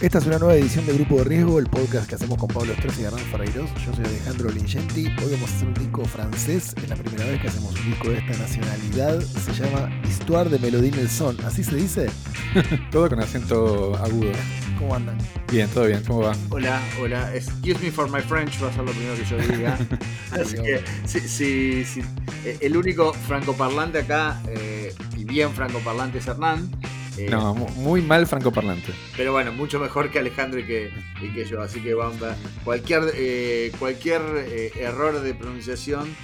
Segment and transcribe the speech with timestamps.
[0.00, 2.72] Esta es una nueva edición de Grupo de Riesgo, el podcast que hacemos con Pablo
[2.72, 3.68] Estrés y Hernán Ferreiros.
[3.84, 5.08] Yo soy Alejandro Lingenti.
[5.08, 6.74] Hoy vamos a hacer un disco francés.
[6.82, 9.20] Es la primera vez que hacemos un disco de esta nacionalidad.
[9.20, 11.36] Se llama Histoire de Melodie Nelson.
[11.44, 12.06] ¿Así se dice?
[12.90, 14.32] todo con acento agudo.
[14.78, 15.18] ¿Cómo andan?
[15.52, 16.02] Bien, todo bien.
[16.06, 16.32] ¿Cómo va?
[16.48, 17.36] Hola, hola.
[17.36, 19.78] Excuse me for my French, va a ser lo primero que yo diga.
[20.30, 22.00] Así que, sí, sí,
[22.46, 26.70] eh, El único francoparlante acá, eh, y bien francoparlante, es Hernán.
[27.20, 28.92] Eh, no, muy mal francoparlante.
[29.16, 30.90] Pero bueno, mucho mejor que Alejandro y que,
[31.34, 31.60] que yo.
[31.60, 32.34] Así que vamos a,
[32.64, 36.14] cualquier, eh, cualquier eh, error de pronunciación,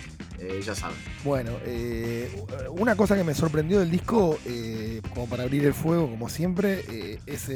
[0.64, 0.96] ya saben.
[1.24, 1.52] Bueno,
[2.70, 4.38] una cosa que me sorprendió del disco,
[5.12, 7.50] como para abrir el fuego, como siempre, es.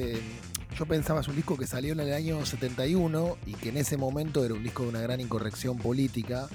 [0.79, 3.99] yo pensaba es un disco que salió en el año 71 y que en ese
[3.99, 6.49] momento era un disco de una gran incorrección política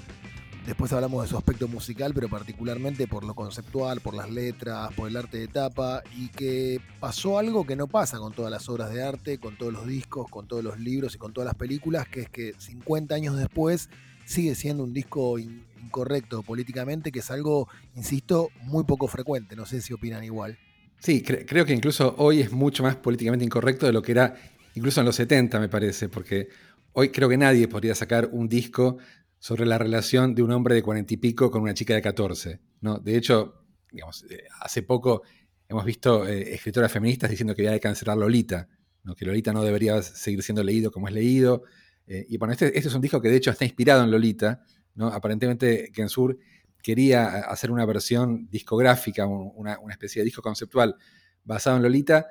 [0.66, 5.08] Después hablamos de su aspecto musical, pero particularmente por lo conceptual, por las letras, por
[5.08, 8.92] el arte de tapa, y que pasó algo que no pasa con todas las obras
[8.92, 12.08] de arte, con todos los discos, con todos los libros y con todas las películas,
[12.08, 13.90] que es que 50 años después
[14.24, 19.54] sigue siendo un disco incorrecto políticamente, que es algo, insisto, muy poco frecuente.
[19.54, 20.58] No sé si opinan igual.
[20.98, 24.34] Sí, creo que incluso hoy es mucho más políticamente incorrecto de lo que era
[24.74, 26.48] incluso en los 70, me parece, porque
[26.92, 28.98] hoy creo que nadie podría sacar un disco
[29.38, 32.60] sobre la relación de un hombre de cuarenta y pico con una chica de 14.
[32.80, 32.98] ¿no?
[32.98, 35.22] De hecho, digamos, eh, hace poco
[35.68, 38.68] hemos visto eh, escritoras feministas diciendo que había de cancelar Lolita,
[39.16, 41.62] que Lolita no debería seguir siendo leído como es leído.
[42.08, 44.64] Eh, y bueno, este, este, es un disco que de hecho está inspirado en Lolita.
[44.94, 45.08] ¿no?
[45.08, 46.38] Aparentemente Gensur
[46.82, 50.96] quería hacer una versión discográfica, una especie de disco conceptual
[51.44, 52.26] basado en Lolita,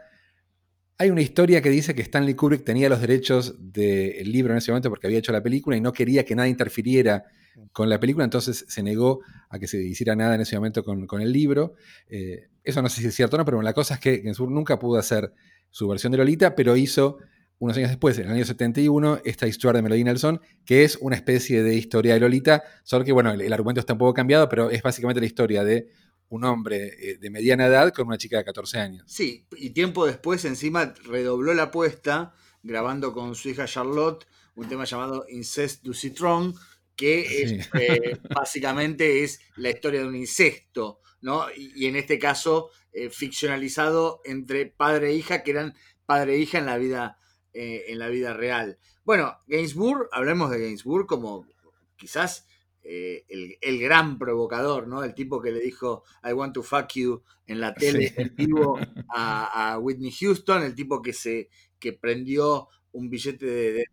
[0.98, 4.72] hay una historia que dice que Stanley Kubrick tenía los derechos del libro en ese
[4.72, 7.26] momento porque había hecho la película y no quería que nada interfiriera
[7.72, 11.22] con la película, entonces se negó a que se hiciera nada en ese momento con,
[11.22, 11.73] el libro.
[12.08, 14.50] Eh, eso no sé si es cierto o no, pero la cosa es que Gensur
[14.50, 15.34] nunca pudo hacer
[15.70, 17.17] su versión de Lolita, pero hizo
[17.60, 21.16] unos años después, en el año 71, esta historia de Melody Nelson, que es una
[21.16, 24.70] especie de historia de Lolita, solo que, bueno, el argumento está un poco cambiado, pero
[24.70, 25.88] es básicamente la historia de
[26.30, 29.05] un hombre eh, de mediana edad con una chica de 14 años.
[29.08, 34.25] Sí, y tiempo después encima redobló la apuesta grabando con su hija Charlotte
[34.55, 36.55] un tema llamado Incest du Citron,
[36.95, 41.45] que eh, básicamente es la historia de un incesto, ¿no?
[41.55, 45.75] Y, en este caso eh, ficcionalizado entre padre e hija, que eran
[46.05, 47.19] padre e hija en la vida,
[47.53, 48.80] en la vida real.
[49.03, 51.47] Bueno, Gainsbourg, hablemos de Gainsbourg como
[51.95, 52.47] quizás
[52.88, 53.26] eh,
[53.62, 55.04] el, gran provocador, ¿no?
[55.04, 58.78] El tipo que le dijo I want to fuck you en la tele en vivo
[59.10, 63.88] a, Whitney Houston, el tipo que se que prendió un billete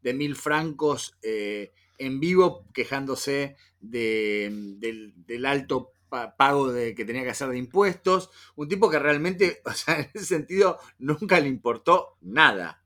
[0.00, 5.90] de, mil francos eh, en vivo quejándose del, alto
[6.38, 10.10] pago de, que tenía que hacer de impuestos, un tipo que realmente, o sea, en
[10.14, 12.84] ese sentido, nunca le importó nada.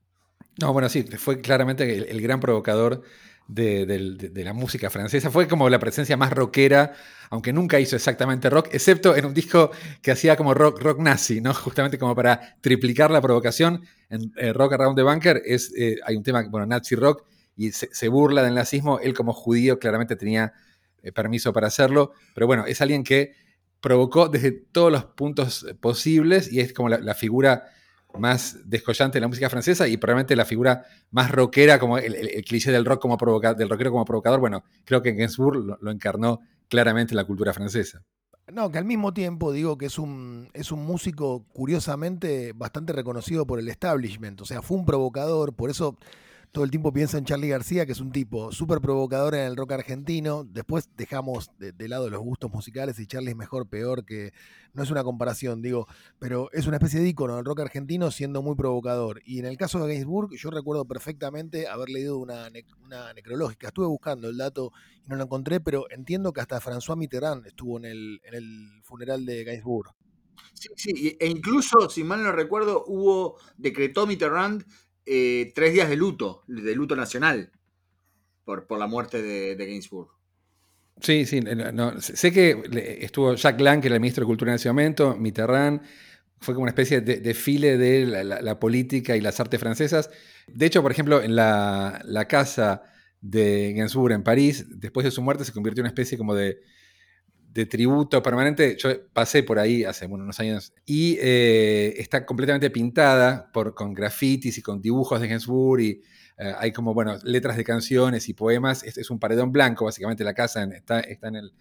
[0.59, 3.03] No, bueno, sí, fue claramente el gran provocador
[3.53, 5.31] de, la música francesa.
[5.31, 6.93] Fue como la presencia más rockera,
[7.31, 9.71] aunque nunca hizo exactamente rock, excepto en un disco
[10.03, 11.53] que hacía como rock, rock nazi, ¿no?
[11.55, 13.83] Justamente como para triplicar la provocación.
[14.09, 17.25] En eh, Rock Around the Bunker es, eh, hay un tema, bueno, nazi rock,
[17.57, 19.01] y se, burla del nazismo.
[19.01, 20.53] Él como judío claramente tenía
[21.03, 23.35] eh, permiso para hacerlo, pero bueno, es alguien que
[23.81, 27.71] provocó desde todos los puntos posibles y es como la figura
[28.19, 32.73] más descollante de la música francesa y probablemente la figura más rockera, como el, cliché
[32.73, 37.17] del rock como del rockero como provocador, bueno, creo que Gainsbourg lo, encarnó claramente en
[37.17, 38.03] la cultura francesa.
[38.53, 43.47] No, que al mismo tiempo digo que es un, es un músico curiosamente bastante reconocido
[43.47, 45.97] por el establishment, o sea, fue un provocador, por eso
[46.53, 49.57] todo el tiempo pienso en Charlie García, que es un tipo súper provocador en el
[49.57, 50.45] rock argentino.
[50.45, 54.33] Después dejamos de, lado los gustos musicales y Charlie es mejor, peor, que
[54.73, 55.87] no es una comparación, digo,
[56.19, 59.23] pero es una especie de ícono del rock argentino siendo muy provocador.
[59.25, 63.69] Y en el caso de Gainsbourg, yo recuerdo perfectamente haber leído una, necrológica.
[63.69, 64.73] Estuve buscando el dato
[65.05, 68.83] y no lo encontré, pero entiendo que hasta François Mitterrand estuvo en el, en el
[68.83, 69.95] funeral de Gainsbourg.
[70.53, 74.65] Sí, sí, e incluso, si mal no recuerdo, hubo, decretó Mitterrand
[75.07, 77.53] eh, tres días de luto, de luto nacional,
[78.45, 80.21] por, por la muerte de, de Gainsbourg.
[81.01, 81.41] Sí, sí,
[82.01, 85.81] sé que estuvo Jacques Lang, que era el ministro de Cultura en ese momento, Mitterrand,
[86.41, 90.11] fue como una especie de desfile de la, política y las artes francesas.
[90.47, 92.83] De hecho, por ejemplo, en la, casa
[93.21, 96.61] de Gainsbourg en París, después de su muerte se convirtió en una especie como de,
[97.53, 98.77] de tributo permanente.
[98.79, 104.59] Yo pasé por ahí hace unos años y eh, está completamente pintada por, con grafitis
[104.59, 106.03] y con dibujos de Gainsbourg y
[106.39, 108.83] eh, hay como, bueno, letras de canciones y poemas.
[108.83, 111.53] Este es un paredón blanco, básicamente la casa está, está en, el,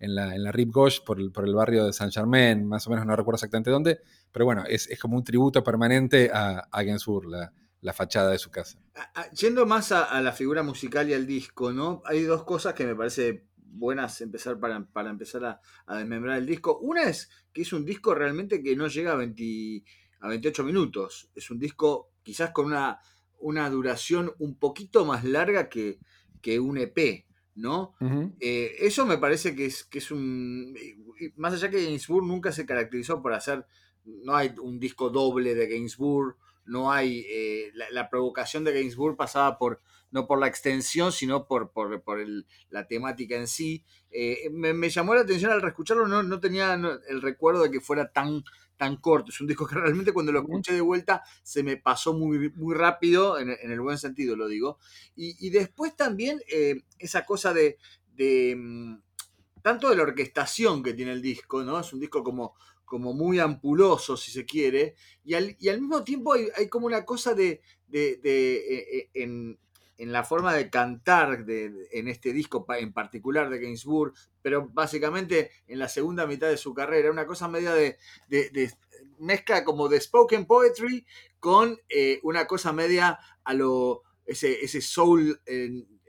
[0.00, 2.90] en, la, en la Rive Gauche por el, por el barrio de Saint-Germain, más o
[2.90, 4.00] menos no recuerdo exactamente dónde,
[4.32, 8.38] pero bueno, es, es como un tributo permanente a, a Gainsbourg, la, la fachada de
[8.38, 8.78] su casa.
[9.32, 12.02] Yendo más a, la figura musical y al disco, ¿no?
[12.04, 13.44] Hay dos cosas que me parece
[13.78, 16.78] buenas empezar para, empezar a, desmembrar el disco.
[16.78, 19.84] Una es que es un disco realmente que no llega a, 20,
[20.20, 21.30] a 28 minutos.
[21.34, 22.98] Es un disco quizás con una,
[23.38, 25.98] una duración un poquito más larga que,
[26.40, 27.94] que un EP, ¿no?
[28.40, 30.76] Eh, eso me parece que es, que es un...
[31.36, 33.66] Más allá que Gainsbourg nunca se caracterizó por hacer...
[34.04, 39.58] No hay un disco doble de Gainsbourg no hay, eh, la, provocación de Gainsbourg pasaba
[39.58, 39.80] por,
[40.10, 42.02] no por la extensión, sino por, por,
[42.70, 43.84] la temática en sí.
[44.10, 48.10] Eh, me, llamó la atención al reescucharlo, no, no tenía el recuerdo de que fuera
[48.12, 48.44] tan,
[48.76, 49.30] tan corto.
[49.30, 52.74] Es un disco que realmente cuando lo escuché de vuelta se me pasó muy, muy
[52.74, 54.78] rápido, en, el buen sentido lo digo.
[55.14, 57.78] Y, después también eh, esa cosa de,
[58.14, 58.98] de mm,
[59.62, 61.80] tanto de la orquestación que tiene el disco, ¿no?
[61.80, 62.54] Es un disco como
[62.86, 64.94] como muy ampuloso, si se quiere,
[65.24, 69.58] y al, mismo tiempo hay, como una cosa de, de, eh, eh, en,
[69.98, 75.78] la forma de cantar de, en este disco en particular de Gainsbourg, pero básicamente en
[75.78, 77.98] la segunda mitad de su carrera, una cosa media de,
[79.18, 81.04] mezcla como de spoken poetry
[81.40, 85.40] con eh, una cosa media a lo, ese, ese soul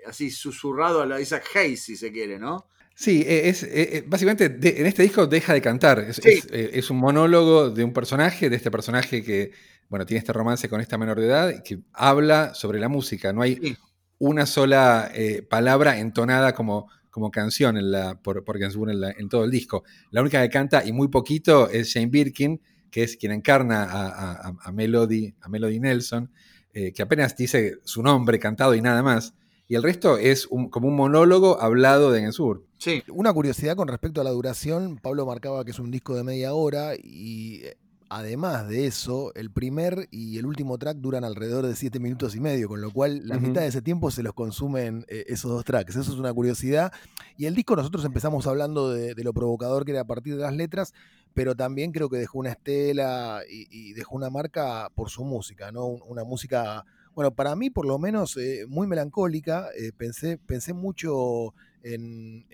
[0.05, 2.67] así susurrado a la Isaac Hayes, si se quiere, ¿no?
[2.99, 5.99] Sí, e, es, e, e, básicamente en este disco deja de cantar.
[5.99, 9.51] Es, un monólogo de un personaje, de este personaje que,
[9.87, 13.31] bueno, tiene este romance con esta menor de edad, que habla sobre la música.
[13.33, 13.77] No hay
[14.17, 19.51] una sola eh, palabra entonada como, como canción en la, por, por en, todo el
[19.51, 19.83] disco.
[20.09, 22.59] La única que canta, y muy poquito, es Shane Birkin,
[22.89, 26.31] que es quien encarna a, Melody, a Melody Nelson,
[26.73, 29.35] eh, que apenas dice su nombre cantado y nada más
[29.67, 32.65] y el resto es como un monólogo hablado de Gensur.
[32.77, 33.03] Sí.
[33.09, 36.53] Una curiosidad con respecto a la duración, Pablo marcaba que es un disco de media
[36.53, 37.77] hora y eh,
[38.09, 42.39] además de eso, el primer y el último track duran alrededor de siete minutos y
[42.39, 45.65] medio, con lo cual la mitad de ese tiempo se los consumen eh, esos dos
[45.65, 45.95] tracks.
[45.95, 46.93] Eso es una curiosidad.
[47.35, 50.55] Y el disco nosotros empezamos hablando de, lo provocador que era a partir de las
[50.55, 50.93] letras,
[51.33, 55.87] pero también creo que dejó una estela y, dejó una marca por su música, ¿no?
[55.87, 56.85] Una música
[57.17, 59.69] bueno, para mí por lo menos eh, muy melancólica.
[59.75, 62.45] Eh, pensé, pensé mucho en,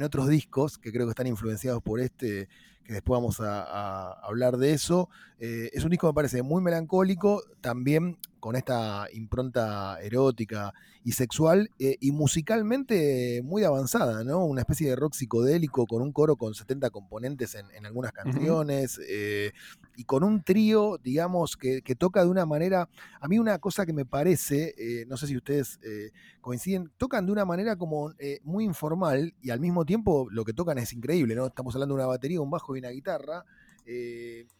[0.00, 2.48] otros discos que creo que están influenciados por este,
[2.84, 5.08] que después vamos a, hablar de eso.
[5.38, 10.72] Eh, es un disco que me parece muy melancólico, también con esta impronta erótica
[11.02, 14.44] y sexual, eh, y musicalmente muy avanzada, ¿no?
[14.44, 19.50] Una especie de rock psicodélico con un coro con 70 componentes en, algunas canciones, eh,
[19.96, 22.88] y con un trío, digamos, que, toca de una manera,
[23.20, 25.80] a mí una cosa que me parece, eh, no sé si ustedes
[26.40, 28.12] coinciden, tocan de una manera como
[28.44, 31.46] muy informal, y al mismo tiempo lo que tocan es increíble, ¿no?
[31.46, 33.44] Estamos hablando de una batería, un bajo y una guitarra.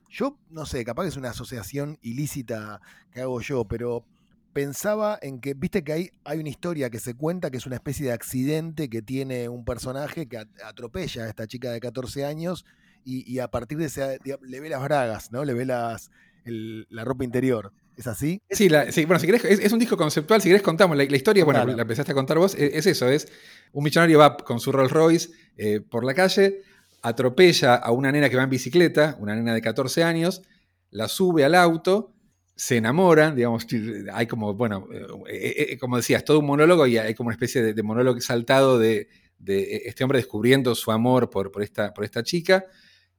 [0.09, 2.81] Yo, no sé, capaz que es una asociación ilícita
[3.13, 4.05] que hago yo, pero
[4.53, 7.77] pensaba en que, viste que hay, hay una historia que se cuenta que es una
[7.77, 12.65] especie de accidente que tiene un personaje que atropella a esta chica de 14 años
[13.05, 15.45] y, a partir de ese le ve las bragas, ¿no?
[15.45, 16.11] Le ve las,
[16.45, 17.73] la ropa interior.
[17.97, 18.43] ¿Es así?
[18.51, 21.83] Sí, bueno, si querés, es, un disco conceptual, si querés contamos la, historia, bueno, la
[21.83, 23.29] empezaste a contar vos, es, eso, es
[23.73, 26.63] un millonario va con su Rolls Royce eh, por la calle,
[27.07, 30.43] atropella a una nena que va en bicicleta, una nena de 14 años,
[30.91, 32.13] la sube al auto,
[32.57, 33.67] se enamoran, digamos,
[34.13, 37.35] hay como, bueno, eh, eh, eh, como decías, todo un monólogo y hay como una
[37.35, 39.09] especie de, monólogo exaltado de,
[39.39, 42.65] este hombre descubriendo su amor por, por, esta, por esta chica.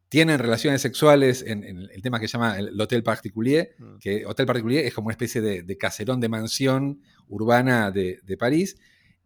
[0.09, 3.97] Tienen relaciones sexuales en, el tema que se llama el Hotel Particulier, mm.
[3.99, 8.75] que Hotel Particulier es como una especie de, caserón de mansión urbana de, de París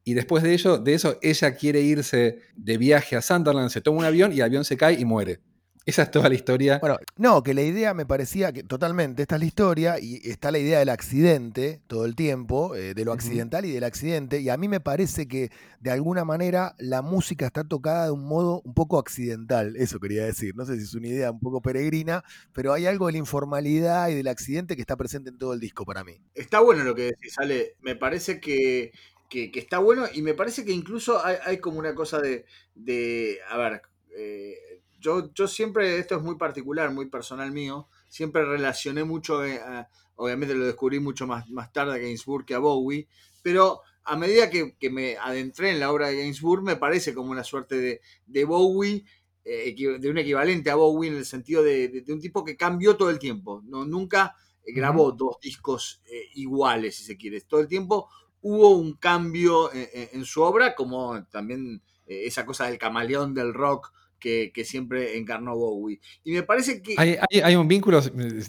[0.03, 4.00] y después de ello, de eso, ella quiere irse de viaje a Sunderland, se toma
[4.00, 5.39] un avión y el avión se cae y muere.
[5.84, 6.77] Esa es toda la historia.
[6.79, 10.51] Bueno, no, que la idea me parecía que totalmente, esta es la historia y está
[10.51, 14.50] la idea del accidente todo el tiempo, eh, de lo accidental y del accidente, y
[14.50, 18.62] a mí me parece que de alguna manera la música está tocada de un modo
[18.63, 22.24] un poco accidental, eso quería decir, no sé si es una idea un poco peregrina,
[22.53, 25.60] pero hay algo de la informalidad y del accidente que está presente en todo el
[25.60, 26.22] disco para mí.
[26.36, 28.91] Está bueno lo que decís, Ale, me parece que
[29.31, 33.81] que, está bueno y me parece que incluso hay, como una cosa de, a ver,
[34.15, 39.59] eh, yo, yo siempre, esto es muy particular, muy personal mío, siempre relacioné mucho, eh,
[40.15, 43.07] obviamente lo descubrí mucho más, más tarde a Gainsbourg que a Bowie,
[43.41, 47.45] pero a medida que, me adentré en la obra de Gainsbourg me parece como una
[47.45, 49.05] suerte de, Bowie,
[49.45, 53.09] eh, de un equivalente a Bowie en el sentido de, un tipo que cambió todo
[53.09, 54.35] el tiempo, no nunca
[54.67, 56.03] grabó dos discos
[56.35, 57.41] iguales, si se quiere.
[57.41, 58.09] Todo el tiempo
[58.41, 63.91] hubo un cambio en, su obra, como también eh, esa cosa del camaleón del rock
[64.21, 66.00] que, siempre encarnó Bowie.
[66.24, 66.95] Y me parece que...
[66.98, 68.01] Hay, un vínculo,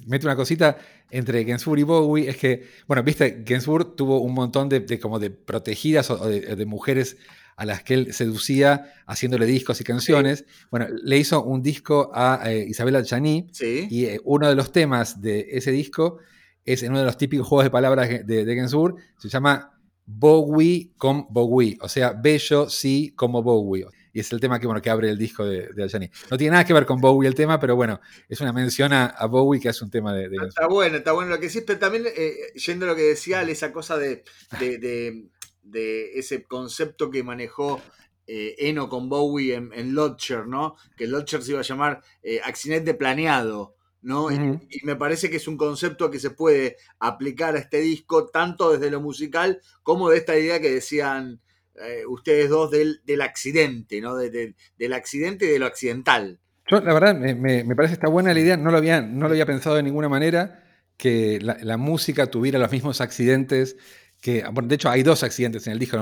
[0.06, 0.78] mete una cosita,
[1.11, 5.30] entre Gainsbourg y Bowie, es que, bueno, viste, Gainsbourg tuvo un montón de, como de
[5.30, 7.16] protegidas o de, mujeres
[7.56, 10.44] a las que él seducía haciéndole discos y canciones.
[10.70, 15.49] Bueno, le hizo un disco a eh, Isabella y eh, uno de los temas de
[15.52, 16.18] ese disco
[16.64, 19.72] es en uno de los típicos juegos de palabras de, de Gainsbourg, se llama
[20.04, 23.87] Bowie con Bowie, o sea, bello sí como Bowie.
[24.14, 26.66] Y es el tema que, bueno, que abre el disco de, de No tiene nada
[26.66, 29.80] que ver con Bowie el tema, pero bueno, es una mención a, Bowie que es
[29.80, 30.28] un tema de...
[30.47, 33.42] está bueno, está bueno lo que sí, pero también eh, yendo a lo que decía,
[33.42, 34.23] esa cosa de,
[34.61, 37.80] de, ese concepto que manejó
[38.26, 40.76] eh, Eno con Bowie en, en Lodger, ¿no?
[40.97, 43.76] Que Lodger se iba a llamar eh, accidente planeado.
[44.02, 44.30] ¿No?
[44.30, 48.73] y, me parece que es un concepto que se puede aplicar a este disco, tanto
[48.73, 51.40] desde lo musical como de esta idea que decían
[51.76, 54.16] eh, ustedes dos del, accidente, ¿no?
[54.16, 56.40] del accidente y de lo accidental.
[56.71, 59.32] Yo, la verdad, me, parece que está buena la idea, no lo había, no lo
[59.32, 60.64] había pensado de ninguna manera,
[60.97, 63.76] que la, música tuviera los mismos accidentes
[64.21, 65.99] que, de hecho hay dos accidentes en el disco,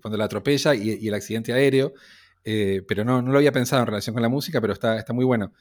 [0.00, 1.94] cuando la atropella y, el accidente aéreo,
[2.44, 5.12] eh, pero no, no lo había pensado en relación con la música, pero está, está
[5.12, 5.52] muy bueno.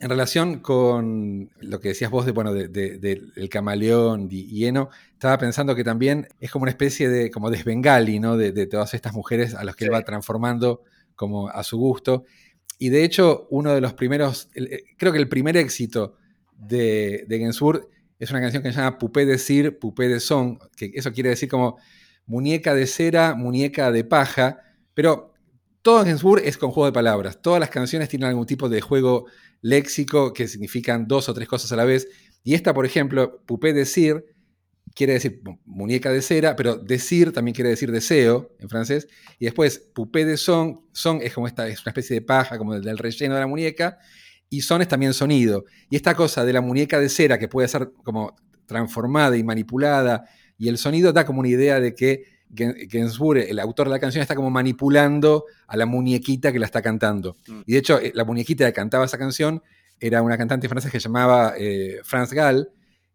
[0.00, 5.74] En relación con lo que decías vos de, bueno, del camaleón y hieno, estaba pensando
[5.74, 8.36] que también es como una especie de como desbengali, ¿no?
[8.36, 10.82] De, todas estas mujeres a las que él va transformando
[11.16, 12.24] como a su gusto.
[12.78, 16.16] Y de hecho, uno de los primeros, eh, creo que el primer éxito
[16.56, 17.90] de, de Gensur
[18.20, 21.30] es una canción que se llama Pupé de Sir, Pupé de Son, que eso quiere
[21.30, 21.78] decir como
[22.26, 24.60] muñeca de cera, muñeca de paja,
[24.94, 25.34] pero
[25.82, 27.40] todo Gensur es con juego de palabras.
[27.40, 29.26] Todas las canciones tienen algún tipo de juego
[29.60, 32.08] léxico que significan dos o tres cosas a la vez.
[32.44, 34.24] Y esta, por ejemplo, poupée decir,
[34.94, 39.08] quiere decir muñeca de cera, pero decir también quiere decir deseo en francés.
[39.38, 42.78] Y después, poupée de son, son es como esta, es una especie de paja, como
[42.78, 43.98] del relleno de la muñeca.
[44.50, 45.64] Y son es también sonido.
[45.90, 48.34] Y esta cosa de la muñeca de cera que puede ser como
[48.66, 50.24] transformada y manipulada,
[50.58, 54.22] y el sonido da como una idea de que Gainsbourg, el autor de la canción,
[54.22, 57.36] está como manipulando a la muñequita que la está cantando.
[57.46, 57.60] Mm.
[57.66, 59.62] Y de hecho, eh, la muñequita que cantaba esa canción
[60.00, 62.70] era una cantante francesa que se llamaba eh, France Gall,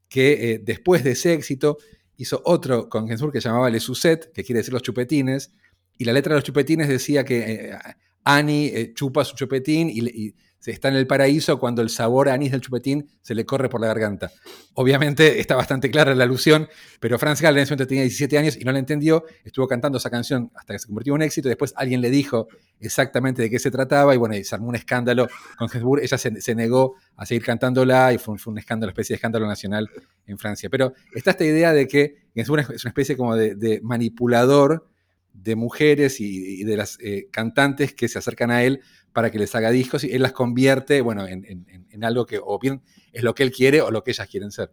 [0.08, 1.78] que eh, después de ese éxito
[2.18, 5.52] hizo otro con Gainsbourg que se llamaba Le Suzette, que quiere decir los chupetines,
[5.98, 7.76] y la letra de los chupetines decía que
[8.24, 10.36] Annie chupa su chupetín y,
[10.72, 13.82] está en el paraíso cuando el sabor a anís del chupetín se le corre por
[13.82, 14.32] la garganta.
[14.76, 16.68] Obviamente está bastante clara la alusión,
[17.00, 20.52] pero Franz Gall momento tenía 17 años y no la entendió, estuvo cantando esa canción
[20.56, 22.48] hasta que se convirtió en un éxito, y después alguien le dijo
[22.80, 25.28] exactamente de qué se trataba y bueno, se armó un escándalo
[25.58, 29.48] con Gainsbourg, ella se, negó a seguir cantándola y fue, un escándalo, especie de escándalo
[29.48, 29.90] nacional
[30.28, 30.70] en Francia.
[30.70, 34.88] Pero está esta idea de que Gainsbourg es una especie como de, manipulador
[35.34, 38.82] de mujeres y, de las eh, cantantes que se acercan a él
[39.14, 42.82] para que les haga discos y él las convierte, bueno, en, algo que o bien
[43.14, 44.72] es lo que él quiere o lo que ellas quieren ser.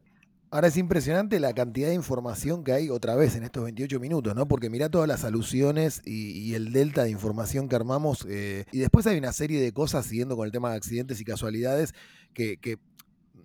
[0.53, 4.35] Ahora es impresionante la cantidad de información que hay otra vez en estos 28 minutos,
[4.35, 4.49] ¿no?
[4.49, 8.27] Porque mira todas las alusiones y, el delta de información que armamos.
[8.29, 11.25] Eh, y después hay una serie de cosas, siguiendo con el tema de accidentes y
[11.25, 11.95] casualidades,
[12.35, 12.79] que, que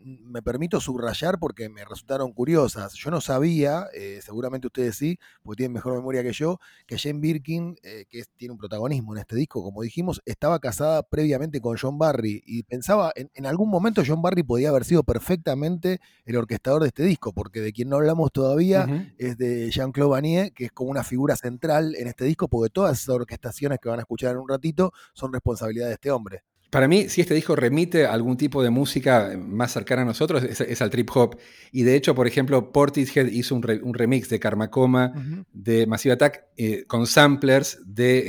[0.06, 2.94] me permito subrayar porque me resultaron curiosas.
[2.94, 7.20] Yo no sabía, eh, seguramente ustedes sí, porque tienen mejor memoria que yo, que Jane
[7.20, 11.76] Birkin, eh, que tiene un protagonismo en este disco, como dijimos, estaba casada previamente con
[11.78, 16.84] John Barry y pensaba, en, algún momento John Barry podía haber sido perfectamente el orquestador
[16.84, 20.72] de este disco, porque de quien no hablamos todavía es de Jean-Claude Vanier, que es
[20.72, 24.32] como una figura central en este disco, porque todas esas orquestaciones que van a escuchar
[24.32, 26.44] en un ratito son responsabilidad de este hombre.
[26.76, 30.44] Para mí, si este disco remite a algún tipo de música más cercana a nosotros,
[30.44, 31.38] es, al trip hop.
[31.72, 35.14] Y de hecho, por ejemplo, Portishead hizo un, remix de Karma Coma,
[35.54, 38.24] de Massive Attack, eh, con samplers de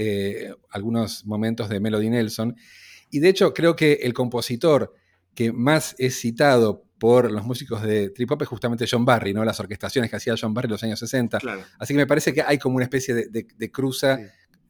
[0.47, 2.55] eh, algunos momentos de Melody Nelson.
[3.11, 4.95] Y de hecho, creo que el compositor
[5.35, 9.45] que más es citado por los músicos de trip hop es justamente John Barry, ¿no?
[9.45, 11.39] Las orquestaciones que hacía John Barry en los años 60.
[11.81, 14.21] Así que me parece que hay como una especie de, cruza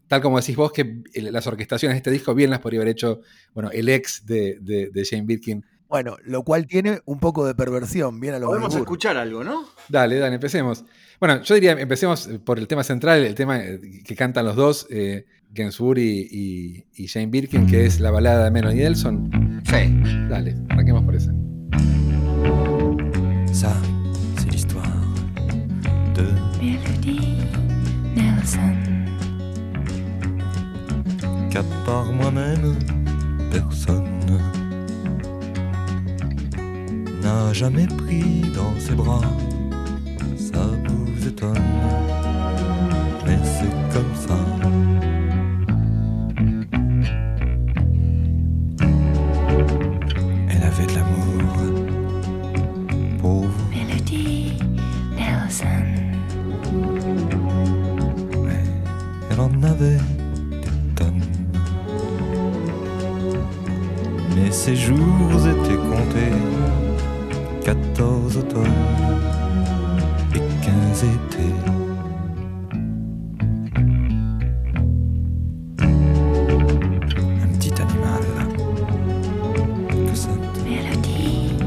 [0.08, 3.20] tal como decís vos, que las orquestaciones de este disco bien las podría haber hecho,
[3.54, 5.64] bueno, el ex de, de, Shane Birkin.
[5.88, 9.64] Bueno, lo cual tiene un poco de perversión, bien a lo Podemos escuchar algo, ¿no?
[9.88, 10.84] Dale, dale, empecemos.
[11.20, 13.60] Bueno, yo diría, empecemos por el tema central, el tema
[14.04, 18.50] que cantan los dos, eh, Gensur y, y, Shane Birkin, que es la balada de
[18.50, 19.62] Melody Nelson.
[19.64, 20.28] Sí.
[20.28, 21.32] Dale, arranquemos por esa.
[23.52, 23.72] Ça,
[24.38, 24.84] c'est l'histoire
[26.14, 26.24] de
[26.60, 27.38] Melody
[28.14, 28.75] Nelson.
[31.56, 32.76] Qu'à part moi-même,
[33.50, 34.26] personne
[37.22, 39.22] n'a jamais pris dans ses bras.
[40.36, 41.54] Ça vous étonne,
[43.24, 44.95] mais c'est comme ça.
[64.66, 66.32] Mais ces jours étaient comptés,
[67.64, 68.64] 14 automnes
[70.34, 71.54] et 15 étés.
[77.42, 78.24] Un petit animal
[79.88, 80.30] que ça
[80.64, 81.58] Melody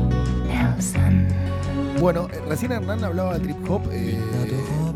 [0.48, 1.27] Nelson.
[2.00, 3.84] Bueno, eh, recién Hernán hablaba de trip hop.
[3.94, 4.88] eh, la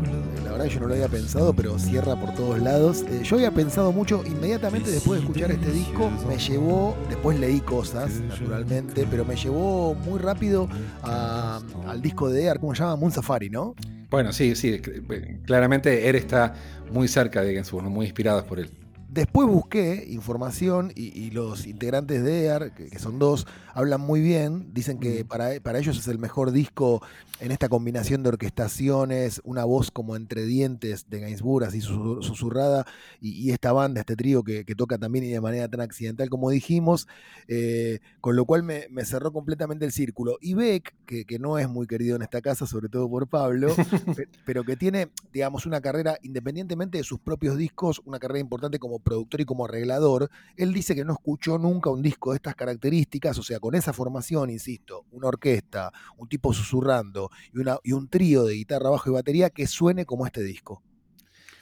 [0.64, 3.04] verdad yo no lo había pensado, pero cierra por todos lados.
[3.08, 7.60] Eh, yo había pensado mucho, inmediatamente después de escuchar este disco, me llevó, después leí
[7.60, 10.68] cosas, naturalmente, pero me llevó muy rápido
[11.02, 12.96] a- al disco de Ear, ¿cómo se llama?
[12.96, 13.74] Moon Safari, ¿no?
[14.10, 14.80] Bueno, sí, sí.
[14.80, 16.54] cl- Claramente él está
[16.92, 18.70] muy cerca de Gainsbourg, muy inspirados por él.
[19.14, 24.20] Después busqué información y, y los integrantes de EAR, que, que son dos, hablan muy
[24.20, 24.74] bien.
[24.74, 27.00] Dicen que para, para ellos es el mejor disco
[27.38, 32.86] en esta combinación de orquestaciones, una voz como entre dientes de Gainsbourg, así susu- susurrada,
[33.20, 36.28] y, y esta banda, este trío que, que toca también y de manera tan accidental
[36.28, 37.06] como dijimos,
[37.46, 40.38] eh, con lo cual me, me cerró completamente el círculo.
[40.40, 43.68] Y Beck, que, que no es muy querido en esta casa, sobre todo por Pablo,
[44.16, 48.78] pe- pero que tiene, digamos, una carrera, independientemente de sus propios discos, una carrera importante
[48.80, 52.56] como productor y como arreglador, él dice que no escuchó nunca un disco de estas
[52.56, 57.92] características, o sea, con esa formación, insisto, una orquesta, un tipo susurrando y, una, y
[57.92, 60.82] un trío de guitarra, bajo y batería que suene como este disco.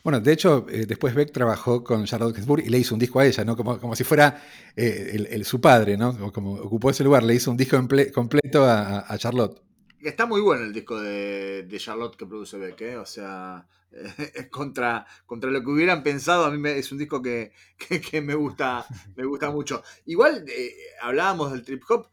[0.04, 3.20] Bueno, de hecho, eh, después Beck trabajó con Charlotte Gainsbourg y le hizo un disco
[3.20, 3.54] a ella, ¿no?
[3.56, 4.42] Como, como si fuera
[4.74, 6.12] eh, el, el- su padre, ¿no?
[6.18, 7.76] Como, como ocupó ese lugar, le hizo un disco
[8.12, 9.62] completo a, a- a Charlotte.
[10.00, 12.96] Está muy bueno el disco de, de Charlotte que produce Beck, ¿eh?
[12.96, 17.22] O sea, eh, contra, contra lo que hubieran pensado, a mí me- es un disco
[17.22, 18.86] que, que- que me, gusta,
[19.16, 19.82] me gusta mucho.
[20.06, 22.08] Igual eh, hablábamos del trip hop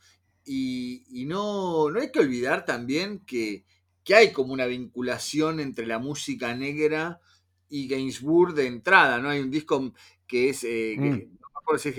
[0.46, 3.66] y, y no, no hay que olvidar también que,
[4.04, 7.20] que hay como una vinculación entre la música negra
[7.70, 9.30] y Gainsbourg de entrada, ¿no?
[9.30, 9.94] Hay un disco
[10.28, 11.38] que es, eh, que- Mm.
[11.40, 11.96] no me acuerdo si es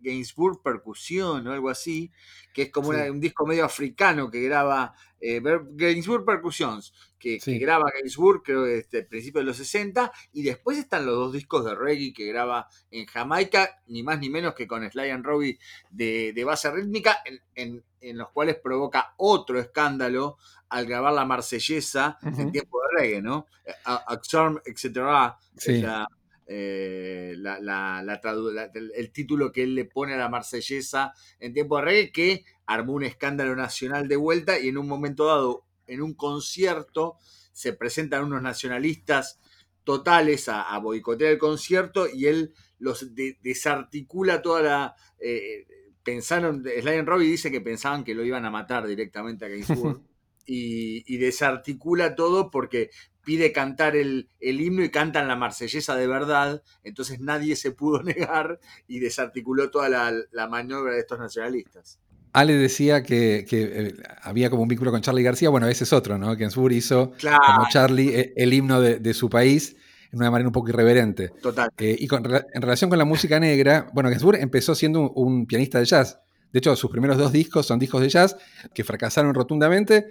[0.00, 2.10] Gainsbourg Percusión o algo así,
[2.52, 2.96] que es como Sí.
[2.98, 5.40] una- un disco medio africano que graba eh,
[5.72, 11.06] Gainsbourg Percussions, que, graba Gainsbourg, creo que este, principios de los 60, y después están
[11.06, 14.88] los dos discos de reggae que graba en Jamaica, ni más ni menos que con
[14.88, 15.58] Sly and Robbie
[15.90, 21.24] de, de base rítmica, en, en- en los cuales provoca otro escándalo al grabar la
[21.24, 23.46] marsellesa en tiempo de reggae, ¿no?
[23.86, 25.72] A- Axarm, etcétera, Sí.
[25.72, 26.06] es la,
[26.48, 30.28] eh, la- la- la tradu- la- el, el título que él le pone a la
[30.28, 34.88] marsellesa en tiempo de reggae, que armó un escándalo nacional de vuelta y en un
[34.88, 37.16] momento dado, en un concierto,
[37.52, 39.40] se presentan unos nacionalistas
[39.84, 44.94] totales a, a boicotear el concierto y él los de- desarticula toda la...
[45.20, 45.66] eh,
[46.02, 50.00] pensaron, Sly and Robbie dice que pensaban que lo iban a matar directamente a Gainsbourg
[50.46, 52.90] y, y desarticula todo porque
[53.28, 58.02] pide cantar el, el himno y cantan la marsellesa de verdad, entonces nadie se pudo
[58.02, 62.00] negar y desarticuló toda la, la maniobra de estos nacionalistas.
[62.32, 65.50] Ale decía que, que, eh, había como un vínculo con Charlie García.
[65.50, 66.34] Bueno, ese es otro, ¿no?
[66.36, 69.76] Gainsbourg hizo Claro, como Charlie eh, el himno de, de su país
[70.10, 71.28] en una manera un poco irreverente.
[71.42, 71.68] total.
[71.76, 75.46] Eh, y con en relación con la música negra, bueno, Gainsbourg empezó siendo un, un
[75.46, 76.18] pianista de jazz.
[76.50, 78.36] De hecho, sus primeros dos discos son discos de jazz
[78.72, 80.06] que fracasaron rotundamente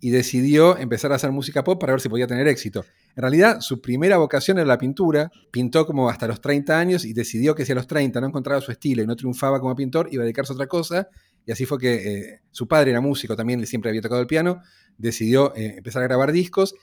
[0.00, 2.84] y decidió empezar a hacer música pop para ver si podía tener éxito.
[3.14, 5.30] En realidad, su primera vocación era la pintura.
[5.50, 8.60] Pintó como hasta los 30 años y decidió que si a los 30 no encontraba
[8.60, 11.08] su estilo y no triunfaba como pintor, iba a dedicarse a otra cosa.
[11.46, 14.60] Y así fue que eh, su padre era músico, también siempre había tocado el piano,
[14.96, 16.74] decidió eh, empezar a grabar discos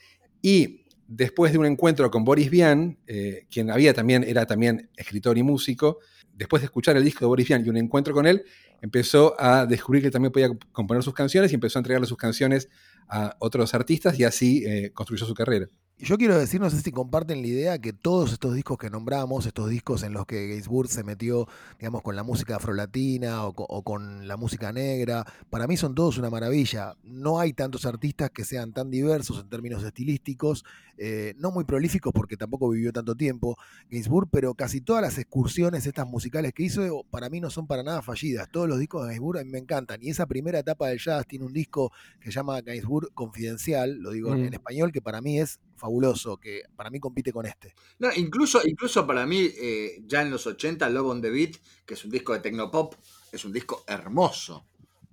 [0.42, 5.36] y después de un encuentro con Boris Vian, eh, quien había también, era también escritor
[5.38, 5.98] y músico,
[6.34, 8.44] después de escuchar el disco de Boris Vian y un encuentro con él,
[8.80, 12.68] empezó a descubrir que también podía componer sus canciones y empezó a entregarle sus canciones
[13.10, 15.66] a otros artistas y así eh, construyó su carrera.
[16.02, 18.88] Y yo quiero decir, no sé si comparten la idea, que todos estos discos que
[18.88, 21.46] nombramos, estos discos en los que Gainsbourg se metió,
[21.78, 25.94] digamos, con la música afrolatina o, co- o con la música negra, para mí son
[25.94, 26.94] todos una maravilla.
[27.04, 30.64] No hay tantos artistas que sean tan diversos en términos estilísticos,
[30.96, 33.58] eh, no muy prolíficos porque tampoco vivió tanto tiempo
[33.90, 37.82] Gainsbourg, pero casi todas las excursiones estas musicales que hizo, para mí no son para
[37.82, 38.48] nada fallidas.
[38.50, 40.02] Todos los discos de Gainsbourg a mí me encantan.
[40.02, 44.12] Y esa primera etapa del jazz tiene un disco que se llama Gainsbourg Confidencial, lo
[44.12, 44.44] digo Mm.
[44.44, 47.74] en español, que para mí es fabuloso, que para mí compite con este.
[47.98, 51.94] No, incluso, incluso para mí, eh, ya en los 80, Love on the Beat, que
[51.94, 52.94] es un disco de Tecnopop,
[53.32, 54.66] es un disco hermoso.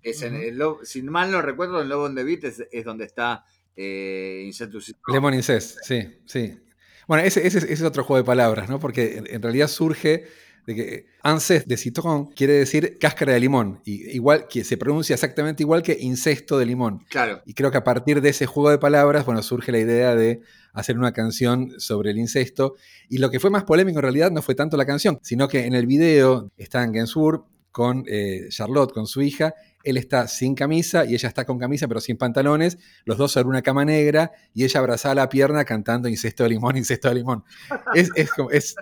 [0.03, 2.85] Es en el Love- si mal no recuerdo, en Love on the Beat es, es
[2.85, 3.43] donde está
[3.75, 6.59] eh, Incetus Lemon Incest, sí, sí.
[7.07, 8.79] Bueno, ese, ese es- ese es otro juego de palabras, ¿no?
[8.79, 10.25] Porque en, en realidad surge
[10.67, 15.13] de que ances de citron quiere decir cáscara de limón, y igual que se pronuncia
[15.13, 17.05] exactamente igual que incesto de limón.
[17.09, 17.41] Claro.
[17.45, 20.41] Y creo que a partir de ese juego de palabras, bueno, surge la idea de
[20.73, 22.75] hacer una canción sobre el incesto.
[23.09, 25.65] Y lo que fue más polémico en realidad no fue tanto la canción, sino que
[25.65, 27.45] en el video está en Gainsbourg
[27.77, 31.87] con eh, Charlotte, con su hija, él está sin camisa y ella está con camisa
[31.87, 36.09] pero sin pantalones, los dos sobre una cama negra y ella abrazada la pierna cantando
[36.09, 37.43] incesto de limón, incesto de limón.
[37.93, 38.75] Es, es como- es-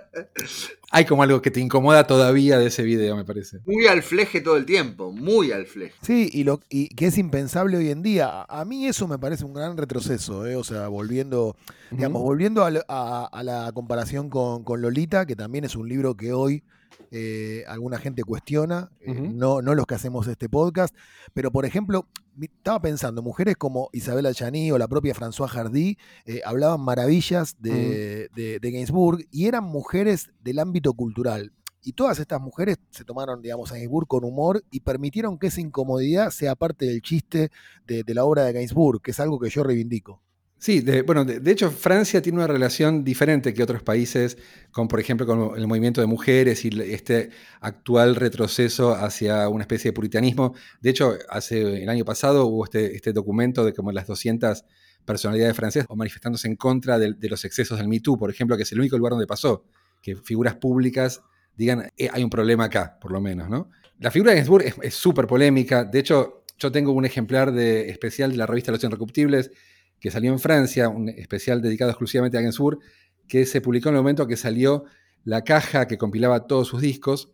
[0.91, 3.59] hay como algo que te incomoda todavía de ese video, me parece.
[3.65, 5.93] Muy al fleje todo el tiempo, muy al fleje.
[6.01, 8.43] Sí, y, lo, y que es impensable hoy en día.
[8.47, 10.55] A, mí eso me parece un gran retroceso, ¿eh?
[10.55, 11.57] o sea, volviendo,
[11.91, 16.31] digamos, volviendo a- a la comparación con, con Lolita, que también es un libro que
[16.31, 16.63] hoy
[17.11, 20.95] eh, alguna gente cuestiona, eh, no, no los que hacemos este podcast,
[21.33, 22.07] pero por ejemplo,
[22.39, 28.29] estaba pensando, mujeres como Isabella Chaní o la propia François Hardy eh, hablaban maravillas de,
[28.35, 31.53] de, de Gainsbourg y eran mujeres del ámbito cultural.
[31.83, 35.61] Y todas estas mujeres se tomaron, digamos, a Gainsbourg con humor y permitieron que esa
[35.61, 37.51] incomodidad sea parte del chiste
[37.85, 40.24] de, de la obra de Gainsbourg, que es algo que yo reivindico.
[40.65, 44.35] Sí, de, bueno, de, hecho Francia tiene una relación diferente que otros países
[44.71, 47.29] con, por ejemplo, con el movimiento de mujeres y este
[47.61, 50.55] actual retroceso hacia una especie de puritanismo.
[50.81, 54.65] De hecho, hace el año pasado hubo este, este documento de como las 200
[55.05, 58.71] personalidades francesas manifestándose en contra de, los excesos del Me Too, por ejemplo, que es
[58.71, 59.65] el único lugar donde pasó,
[60.01, 61.21] que figuras públicas
[61.55, 63.69] digan, "Eh, hay un problema acá, por lo menos, ¿no?
[63.99, 67.89] La figura de Gainsbourg es- es súper polémica, de hecho, yo tengo un ejemplar de,
[67.91, 69.51] especial de la revista Los Inrecuptibles,
[69.99, 72.79] que salió en Francia, un especial dedicado exclusivamente a Gainsbourg,
[73.27, 74.85] que se publicó en el momento que salió
[75.23, 77.31] la caja que compilaba todos sus discos,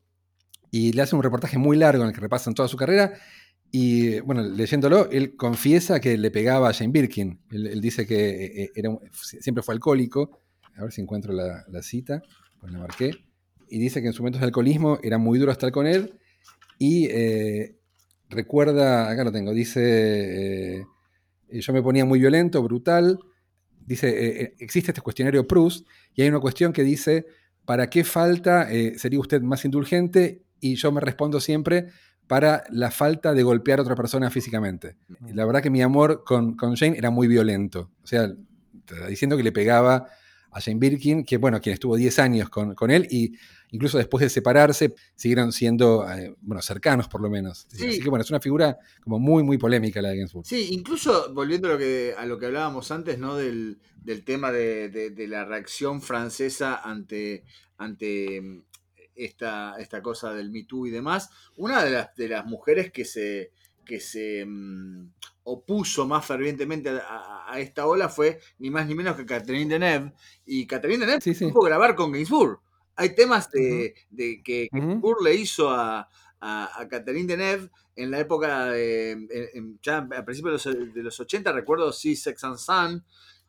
[0.71, 3.13] y le hacen un reportaje muy largo en el que repasan toda su carrera,
[3.71, 7.39] y bueno, leyéndolo, él confiesa que le pegaba a Jane Birkin.
[7.51, 10.39] Él, dice que eh, era un- siempre fue alcohólico.
[10.75, 12.21] A ver si encuentro la, cita,
[12.59, 13.11] pues la marqué.
[13.69, 16.19] Y dice que en sus momentos de alcoholismo era muy duro estar con él.
[16.79, 17.77] Y eh,
[18.29, 20.85] recuerda, acá lo tengo, dice, eh,
[21.59, 23.19] yo me ponía muy violento, brutal.
[23.85, 27.25] Dice, eh, eh, existe este cuestionario Proust y hay una cuestión que dice,
[27.65, 30.43] ¿para qué falta eh, sería usted más indulgente?
[30.59, 31.87] Y yo me respondo siempre,
[32.27, 34.95] para la falta de golpear a otra persona físicamente.
[35.33, 37.91] La verdad que mi amor con, con Jane era muy violento.
[38.03, 38.31] O sea,
[39.09, 40.07] diciendo que le pegaba
[40.51, 43.33] a Jane Birkin, que bueno, quien estuvo 10 años con, con él y
[43.71, 47.67] incluso después de separarse siguieron siendo, eh, bueno, cercanos por lo menos.
[47.69, 47.87] Sí.
[47.87, 50.45] Así que bueno, es una figura como muy, muy polémica la de Gainsbourg.
[50.45, 53.35] Sí, incluso volviendo a lo que, a lo que hablábamos antes, ¿no?
[53.37, 57.43] Del, del tema de, de- de la reacción francesa ante,
[57.77, 58.63] ante mm,
[59.15, 61.29] esta, esta cosa del Me Too y demás.
[61.55, 63.51] Una de las, de las mujeres que se,
[63.85, 65.11] que se mm,
[65.43, 69.69] opuso más fervientemente a, a- a esta ola fue ni más ni menos que Catherine
[69.69, 70.13] Deneuve.
[70.45, 71.33] Y Catherine Deneuve Sí,
[71.65, 72.59] grabar con Gainsbourg.
[72.95, 74.69] Hay temas de, de que.
[74.71, 76.07] Gainsbourg le hizo a,
[76.39, 81.03] a, Catherine Deneuve en la época de, en- en- ya a principios de los, de
[81.03, 83.03] los 80, recuerdo sí, Sex and Sun,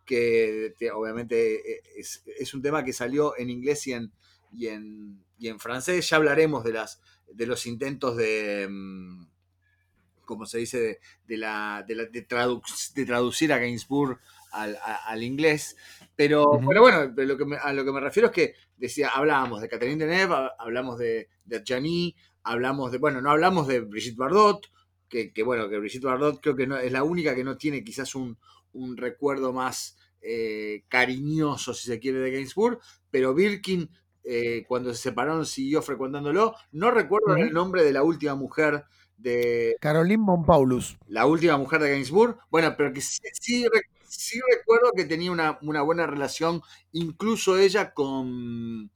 [0.05, 4.13] que te- obviamente es, es un tema que salió en inglés y en,
[4.53, 6.09] y en, y en francés.
[6.11, 7.01] Ya hablaremos de, las,
[7.33, 9.27] de los intentos de, mm,
[10.33, 14.19] como se dice, de, de la, de, la- de traduc- de traducir a Gainsbourg
[14.53, 15.77] al, a- al inglés.
[16.17, 19.09] Pero, pero bueno, pero lo que me- a lo que me refiero es que decía,
[19.11, 23.81] hablábamos de Catherine Deneuve, ha- hablamos de, de Gianni, hablamos de, bueno, no hablamos de
[23.81, 24.67] Brigitte Bardot,
[25.09, 27.85] que, que, bueno, que Brigitte Bardot creo que no, es la única que no tiene
[27.85, 28.39] quizás un,
[28.73, 32.79] un recuerdo más eh, cariñoso, si se quiere, de Gainsbourg,
[33.11, 33.91] pero Birkin,
[34.25, 36.55] eh, cuando se separaron, siguió frecuentándolo.
[36.73, 38.85] No recuerdo el nombre de la última mujer
[39.23, 40.97] de, Caroline Monpaulus.
[41.07, 42.39] la última mujer de Gainsbourg.
[42.51, 47.59] Bueno, pero que sí, sí re- sí recuerdo que tenía una, una buena relación, incluso
[47.59, 48.91] ella con,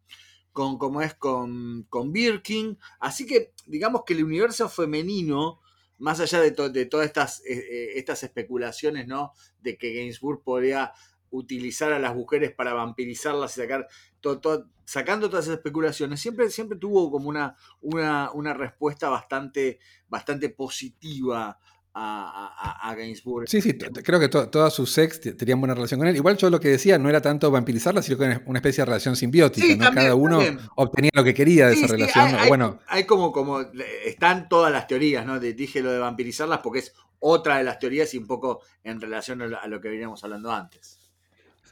[0.52, 2.78] con como es con, con Birkin.
[3.00, 5.60] Así que digamos que el universo femenino,
[5.98, 9.32] más allá de, to- de todas estas, eh, eh, estas especulaciones, ¿no?
[9.60, 10.92] De que Gainsbourg podría
[11.30, 13.86] utilizar a las mujeres para vampirizarlas y sacar
[14.20, 19.78] to- to- sacando todas esas especulaciones, siempre, siempre tuvo como una, una, una respuesta bastante,
[20.08, 21.58] bastante positiva
[21.98, 23.48] a, a- a Gainsbourg.
[23.48, 26.14] Sí, sí, creo que to- todas sus ex tenían buena relación con él.
[26.16, 28.86] Igual yo lo que decía no era tanto vampirizarla, sino que era una especie de
[28.86, 29.66] relación simbiótica.
[29.66, 29.84] Sí, ¿no?
[29.86, 30.60] también, Cada uno también.
[30.76, 32.34] obtenía lo que quería de Sí, esa sí, relación.
[32.38, 33.62] hay, bueno, hay como, como,
[34.04, 35.40] están todas las teorías, ¿no?
[35.40, 39.00] De- dije lo de vampirizarlas porque es otra de las teorías y un poco en
[39.00, 40.98] relación a lo, a lo que veníamos hablando antes.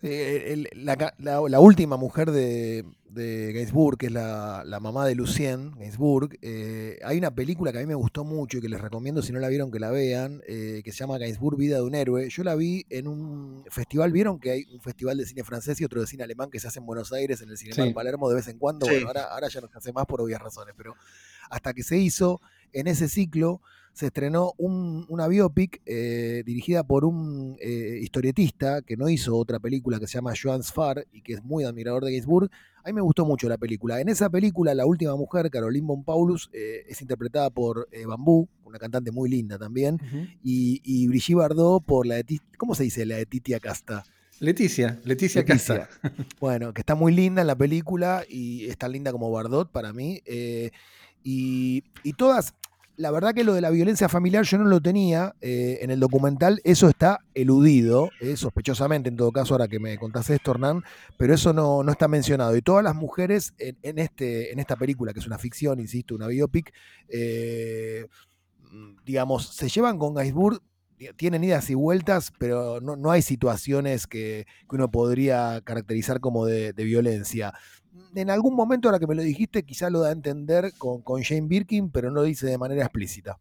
[0.07, 4.79] Eh, el- la, ca- la- la última mujer de, de Gainsbourg, que es la, la
[4.81, 8.61] mamá de Lucien Gainsbourg, eh, hay una película que a mí me gustó mucho y
[8.61, 11.57] que les recomiendo si no la vieron que la vean, eh, que se llama Gainsbourg,
[11.57, 12.29] Vida de un Héroe.
[12.29, 15.85] Yo la vi en un festival, vieron que hay un festival de cine francés y
[15.85, 17.93] otro de cine alemán que se hace en Buenos Aires, en el Cinema Sí.
[17.95, 18.85] Palermo de vez en cuando.
[18.87, 18.93] Sí.
[18.93, 20.95] Bueno, ahora, ahora ya no se hace más por obvias razones, pero
[21.49, 22.41] hasta que se hizo,
[22.73, 23.63] en ese ciclo
[23.95, 29.59] se estrenó un- una biopic eh, dirigida por un eh, historietista que no hizo otra
[29.61, 32.51] película que se llama Joan Sfar y que es muy admirador de Gainsbourg.
[32.83, 34.01] A mí me gustó mucho la película.
[34.01, 38.79] En esa película, la última mujer, Caroline Von Paulus, eh, es interpretada por Bambú, una
[38.79, 39.99] cantante muy linda también,
[40.43, 44.05] y, y Brigitte Bardot por la de ¿Cómo se dice la de Titia Casta?
[44.41, 45.45] Leticia, Leticia Leticia.
[45.45, 45.89] Casta.
[46.41, 49.93] Bueno, que está muy linda en la película y es tan linda como Bardot para
[49.93, 50.21] mí.
[50.27, 50.73] eh,
[51.23, 52.53] y, y todas,
[52.97, 56.01] la verdad que lo de la violencia familiar yo no lo tenía eh, en el
[56.01, 60.85] documental, eso está eludido, eh, sospechosamente en todo caso, ahora que me contás esto, Hernán,
[61.17, 62.57] pero eso no, no está mencionado.
[62.57, 66.29] Y todas las mujeres en, este, en esta película, que es una ficción, insisto, una
[66.29, 66.73] biopic,
[67.09, 68.07] eh,
[69.05, 70.61] digamos, se llevan con Gainsbourg,
[71.17, 76.73] tienen idas y vueltas, pero no, no hay situaciones que, uno podría caracterizar como de
[76.73, 77.53] violencia.
[78.15, 81.23] En algún momento, ahora que me lo dijiste, quizá lo da a entender con, con
[81.23, 83.39] Jane Birkin, pero no lo dice de manera explícita.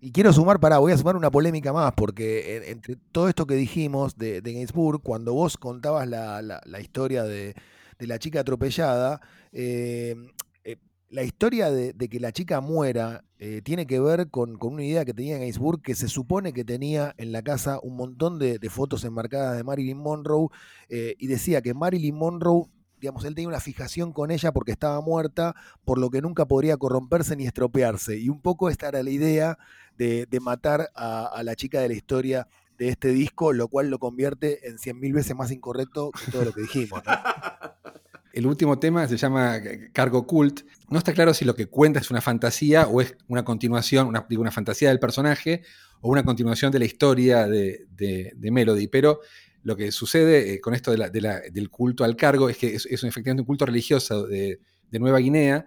[0.00, 3.46] Y quiero sumar, pará, voy a sumar una polémica más, porque en- entre todo esto
[3.46, 7.54] que dijimos de, de Gainsbourg, cuando vos contabas la, la- historia de,
[7.98, 9.20] de la chica atropellada,
[9.52, 10.14] eh,
[10.62, 10.76] eh,
[11.10, 15.04] la historia de, que la chica muera eh, tiene que ver con, con una idea
[15.04, 19.04] que tenía Gainsbourg, que se supone que tenía en la casa un montón de, fotos
[19.04, 20.48] enmarcadas de Marilyn Monroe,
[20.88, 22.66] eh, y decía que Marilyn Monroe
[23.00, 26.76] digamos, él tenía una fijación con ella porque estaba muerta, por lo que nunca podría
[26.76, 28.18] corromperse ni estropearse.
[28.18, 29.58] Y un poco esta era la idea
[29.96, 32.46] de, de matar a, la chica de la historia
[32.78, 36.44] de este disco, lo cual lo convierte en cien mil veces más incorrecto que todo
[36.44, 37.02] lo que dijimos.
[38.32, 39.58] El último tema se llama
[39.92, 40.60] Cargo Cult.
[40.90, 44.26] No está claro si lo que cuenta es una fantasía o es una continuación, una,
[44.28, 45.62] digo, una fantasía del personaje
[46.02, 48.86] o una continuación de la historia de- de Melody.
[48.86, 49.20] Pero
[49.62, 53.46] lo que sucede eh, con esto del culto al cargo es que es, efectivamente un
[53.46, 54.60] culto religioso de,
[54.92, 55.66] Nueva Guinea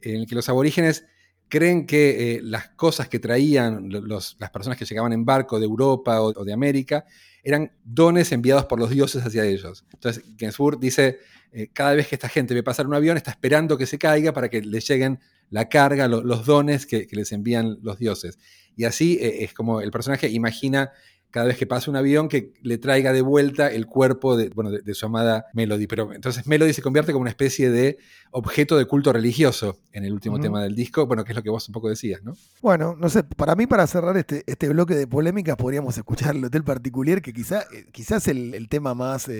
[0.00, 1.04] en el que los aborígenes
[1.48, 6.22] creen que eh, las cosas que traían las personas que llegaban en barco de Europa
[6.22, 7.04] o, de América
[7.42, 9.84] eran dones enviados por los dioses hacia ellos.
[9.92, 11.18] Entonces, Gainsbourg dice,
[11.50, 14.32] eh, cada vez que esta gente ve pasar un avión, está esperando que se caiga
[14.32, 15.18] para que le lleguen
[15.50, 18.38] la carga, lo- los dones que, les envían los dioses.
[18.76, 20.92] Y así es como el personaje imagina
[21.32, 24.70] cada vez que pasa un avión que le traiga de vuelta el cuerpo de, bueno,
[24.70, 25.88] de, de su amada Melody.
[25.88, 27.98] Pero entonces Melody se convierte como una especie de
[28.30, 31.50] objeto de culto religioso en el último tema del disco, bueno, que es lo que
[31.50, 32.34] vos un poco decías, ¿no?
[32.60, 36.44] Bueno, no sé, para mí para cerrar este, este bloque de polémicas podríamos escuchar el
[36.44, 39.32] Hotel Particulier, que quizá, eh, quizás el, el tema más, eh,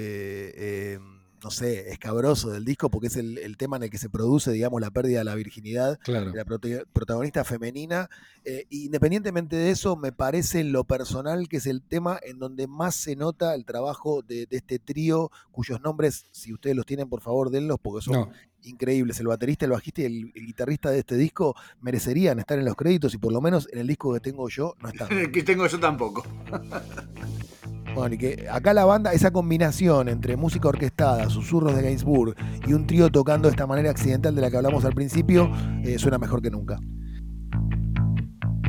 [0.54, 0.98] eh,
[1.42, 4.52] no sé, escabroso del disco, porque es el, el tema en el que se produce,
[4.52, 6.30] digamos, la pérdida de la virginidad Claro.
[6.32, 6.44] de la
[6.92, 8.08] protagonista femenina.
[8.44, 12.66] Eh, independientemente de eso, me parece en lo personal que es el tema en donde
[12.66, 17.08] más se nota el trabajo de, de este trío, cuyos nombres, si ustedes los tienen,
[17.08, 18.30] por favor, denlos, porque son No,
[18.64, 19.18] increíbles.
[19.20, 22.76] El baterista, el bajista y el, el guitarrista de este disco merecerían estar en los
[22.76, 25.08] créditos y por lo menos en el disco que tengo yo no están.
[25.32, 26.24] Que tengo yo tampoco.
[27.94, 32.34] Bueno, y que acá la banda, esa combinación entre música orquestada, susurros de Gainsbourg
[32.66, 35.50] y un trío tocando de esta manera accidental de la que hablamos al principio,
[35.84, 36.78] eh, suena mejor que nunca.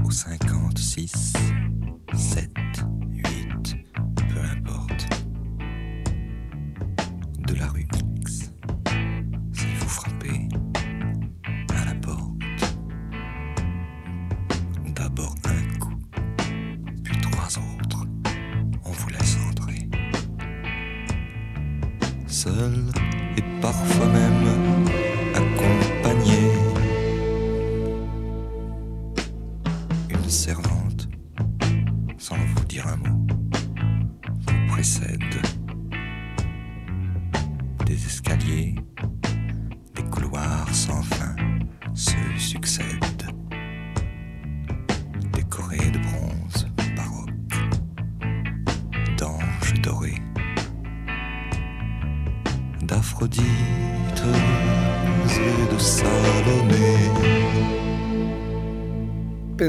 [0.04, 1.34] Au 56,
[2.14, 2.52] 7,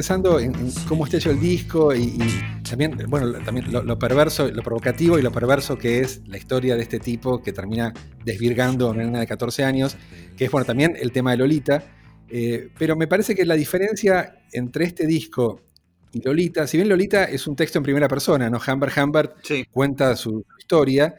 [0.05, 3.99] pensando en, en cómo está hecho el disco y, y también, bueno, también lo, lo
[3.99, 7.91] perverso, lo provocativo y lo perverso que es la historia de este tipo que termina
[8.23, 9.97] desvirgando a una nena de 14 años,
[10.37, 11.85] que es, bueno, también el tema de Lolita.
[12.29, 15.63] Eh, pero me parece que la diferencia entre este disco
[16.13, 18.59] y Lolita, si bien Lolita es un texto en primera persona, ¿no?
[18.59, 19.65] Humbert Humbert Sí.
[19.71, 21.15] cuenta su historia.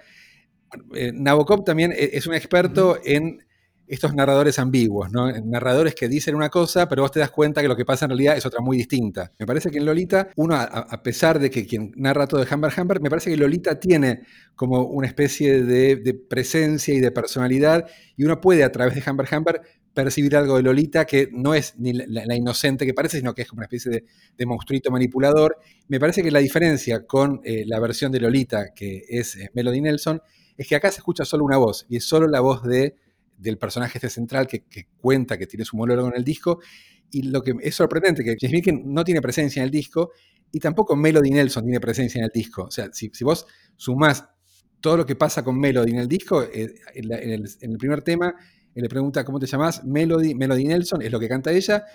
[0.94, 3.40] eh, Nabokov también e, es un experto en
[3.88, 5.32] estos narradores ambiguos, ¿no?
[5.32, 8.10] narradores que dicen una cosa, pero vos te das cuenta que lo que pasa en
[8.10, 9.32] realidad es otra muy distinta.
[9.38, 12.72] Me parece que en Lolita, uno, a, pesar de que quien narra todo es Hamber
[12.76, 14.22] Hamber, me parece que Lolita tiene
[14.56, 17.86] como una especie de, presencia y de personalidad,
[18.18, 19.62] y uno puede a través de Hamber Hamber
[19.94, 23.48] percibir algo de Lolita que no es ni la, inocente que parece, sino que es
[23.48, 24.04] como una especie
[24.36, 25.58] de, monstruito manipulador.
[25.88, 30.22] Me parece que la diferencia con eh, la versión de Lolita, que es Melody Nelson,
[30.58, 32.96] es que acá se escucha solo una voz, y es solo la voz de
[33.46, 34.66] del personaje este central que,
[34.98, 36.60] cuenta que tiene su monólogo en el disco.
[37.12, 40.12] Y lo que es sorprendente que James Wilkin no tiene presencia en el disco
[40.52, 42.64] y tampoco Melody Nelson tiene presencia en el disco.
[42.64, 43.46] O sea, si, vos
[43.78, 44.26] sumás
[44.82, 47.12] todo lo que pasa con Melody en el disco, eh, en,
[47.72, 48.36] el, primer tema,
[48.74, 51.86] él le pregunta cómo te llamas, Melody, Melody Nelson, es lo que canta ella.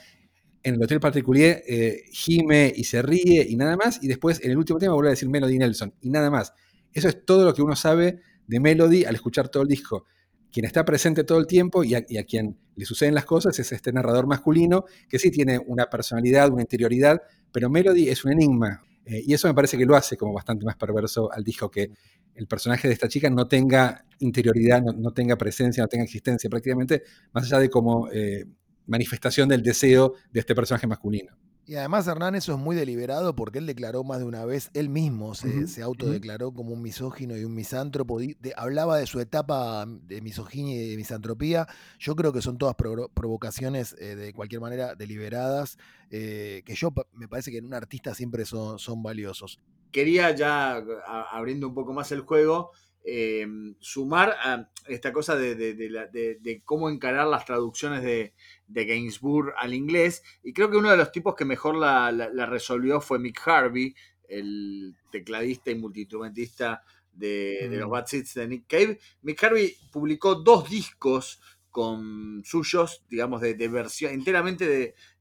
[0.62, 4.02] En el Hotel Particulier eh, gime y se ríe y nada más.
[4.02, 6.52] Y después en el último tema vuelve a decir Melody Nelson y nada más.
[6.92, 10.06] Eso es todo lo que uno sabe de Melody al escuchar todo el disco
[10.52, 13.92] quien está presente todo el tiempo y a, quien le suceden las cosas es este
[13.92, 17.20] narrador masculino que sí tiene una personalidad, una interioridad,
[17.52, 18.82] pero Melody es un enigma.
[19.04, 21.90] Eh, y eso me parece que lo hace como bastante más perverso al disco, que
[22.34, 27.02] el personaje de esta chica no tenga interioridad, no, tenga presencia, no tenga existencia prácticamente,
[27.32, 28.44] más allá de como eh,
[28.86, 31.36] manifestación del deseo de este personaje masculino.
[31.70, 34.88] Y además Hernán eso es muy deliberado porque él declaró más de una vez, él
[34.88, 38.18] mismo se, autodeclaró como un misógino y un misántropo,
[38.56, 41.68] hablaba de su etapa de misoginia y de misantropía,
[42.00, 45.78] yo creo que son todas provocaciones eh, de cualquier manera deliberadas,
[46.10, 49.60] eh, que yo me parece que en un artista siempre son, son valiosos.
[49.92, 50.84] Quería ya,
[51.30, 53.46] abriendo un poco más el juego, eh,
[53.80, 58.34] sumar a esta cosa de, cómo encarar las traducciones de,
[58.68, 60.22] Gainsbourg al inglés.
[60.42, 63.94] Y creo que uno de los tipos que mejor la, resolvió fue Mick Harvey,
[64.28, 66.82] el tecladista y multiinstrumentista
[67.12, 67.92] de, los mm.
[67.92, 68.98] Bad Seeds de Nick Cave.
[69.22, 74.66] Mick Harvey publicó dos discos con suyos, digamos, de, versión, enteramente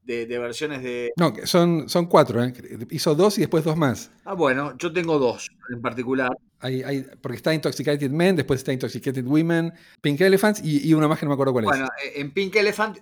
[0.02, 1.12] de, de, versiones de...
[1.16, 2.52] No, son, son cuatro, ¿eh?
[2.90, 4.10] hizo dos y después dos más.
[4.24, 6.30] Ah, bueno, yo tengo dos en particular.
[6.60, 11.18] Hay, hay, porque está Intoxicated Men, después está Intoxicated Women, Pink Elephants y, una más
[11.18, 11.70] que no me acuerdo cuál es.
[11.70, 12.98] Bueno, eh, en Pink Elephant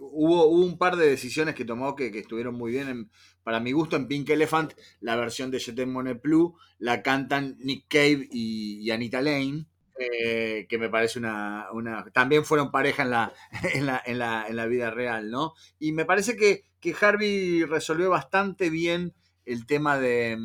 [0.00, 3.10] hubo, un par de decisiones que tomó que, estuvieron muy bien.
[3.42, 7.86] para mi gusto, en Pink Elephant, la versión de Je Monet Plus la cantan Nick
[7.88, 9.66] Cave y Anita Lane.
[9.98, 11.68] Eh, que me parece una,
[12.12, 13.02] También fueron pareja
[13.74, 15.54] en la, en la, vida real, ¿no?
[15.78, 19.14] Y me parece que, que Harvey resolvió bastante bien
[19.46, 20.36] el tema de,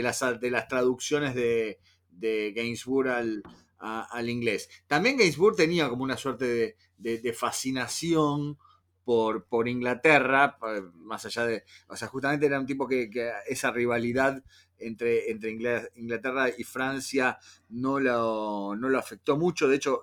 [0.00, 1.78] las, de las traducciones de,
[2.10, 3.42] de Gainsbourg al,
[3.82, 4.68] al inglés.
[4.86, 8.58] También Gainsbourg tenía como una suerte de, fascinación
[9.04, 10.56] por, por, Inglaterra,
[10.94, 13.10] más allá de, o sea, justamente era un tipo que,
[13.48, 14.42] esa rivalidad
[14.78, 15.50] entre, entre
[15.96, 19.66] Inglaterra y Francia no lo, no lo afectó mucho.
[19.66, 20.02] De hecho,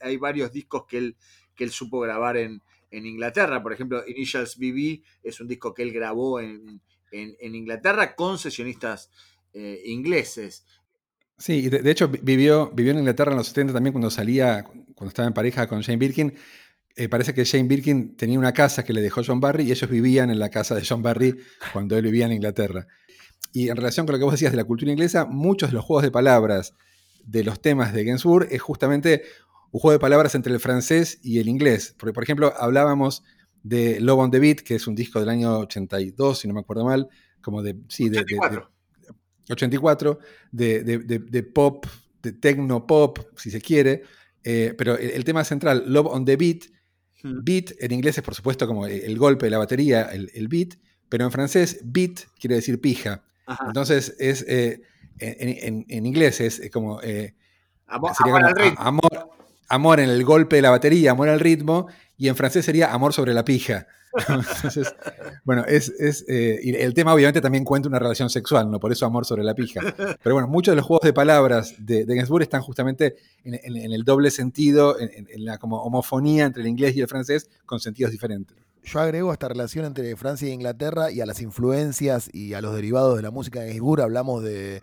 [0.00, 1.16] hay varios discos que él,
[1.54, 3.62] que él supo grabar en, en, Inglaterra.
[3.62, 6.80] Por ejemplo, Initials BB es un disco que él grabó en,
[7.12, 9.10] en, Inglaterra con sesionistas
[9.52, 10.64] eh, ingleses.
[11.38, 15.28] Sí, de, hecho vivió, vivió en Inglaterra en los 70 también cuando salía, cuando estaba
[15.28, 16.34] en pareja con Jane Birkin.
[16.96, 19.90] Eh, parece que Jane Birkin tenía una casa que le dejó John Barry y ellos
[19.90, 21.36] vivían en la casa de John Barry
[21.72, 22.86] cuando él vivía en Inglaterra.
[23.52, 25.84] Y en relación con lo que vos decías de la cultura inglesa, muchos de los
[25.84, 26.74] juegos de palabras
[27.24, 29.22] de los temas de Gainsbourg es justamente
[29.72, 31.94] un juego de palabras entre el francés y el inglés.
[31.98, 33.24] Porque, por ejemplo, hablábamos
[33.68, 36.60] de Love on the Beat, que es un disco del año 82, si no me
[36.60, 37.08] acuerdo mal,
[37.40, 37.76] como de...
[37.88, 38.70] Sí, de, 84.
[39.46, 40.18] De, 84,
[40.52, 41.86] de, pop,
[42.22, 44.02] de techno pop, si se quiere.
[44.44, 46.66] Eh, pero el, tema central, Love on the Beat,
[47.24, 47.42] hmm.
[47.42, 50.74] beat en inglés es por supuesto como el, golpe de la batería, el, el beat,
[51.08, 53.24] pero en francés beat quiere decir pija.
[53.66, 54.80] Entonces, es eh,
[55.18, 57.00] en, inglés es como.
[57.02, 57.34] Eh,
[57.86, 58.12] amor,
[58.76, 59.35] amor,
[59.70, 63.34] en el golpe de la batería, amor al ritmo, y en francés sería amor sobre
[63.34, 63.86] la pija.
[64.28, 64.94] Entonces,
[65.44, 65.92] bueno, es,
[66.28, 68.80] eh, el tema obviamente también cuenta una relación sexual, ¿no?
[68.80, 69.80] Por eso amor sobre la pija.
[70.22, 74.30] Pero bueno, muchos de los juegos de palabras de, de están justamente en, el doble
[74.30, 79.00] sentido, en, la como homofonía entre el inglés y el francés, con sentidos diferentes yo
[79.00, 83.16] agrego esta relación entre Francia e Inglaterra y a las influencias y a los derivados
[83.16, 84.00] de la música de Gainsbourg.
[84.00, 84.80] Hablamos de,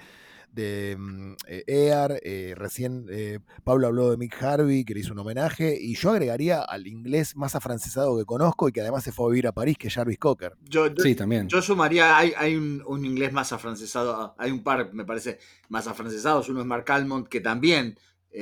[0.53, 5.13] de mm, eh, Ear, eh, recién eh, Pablo habló de Mick Harvey, que le hizo
[5.13, 9.11] un homenaje, y yo agregaría al inglés más afrancesado que conozco y que además se
[9.11, 10.53] fue a vivir a París, que es Jarvis Cocker.
[10.61, 11.47] Yo, sí, también.
[11.47, 15.39] Yo sumaría, hay, un, inglés más afrancesado, hay un par, me parece,
[15.69, 16.47] más afrancesados.
[16.49, 17.97] Uno es Mark Almond, que también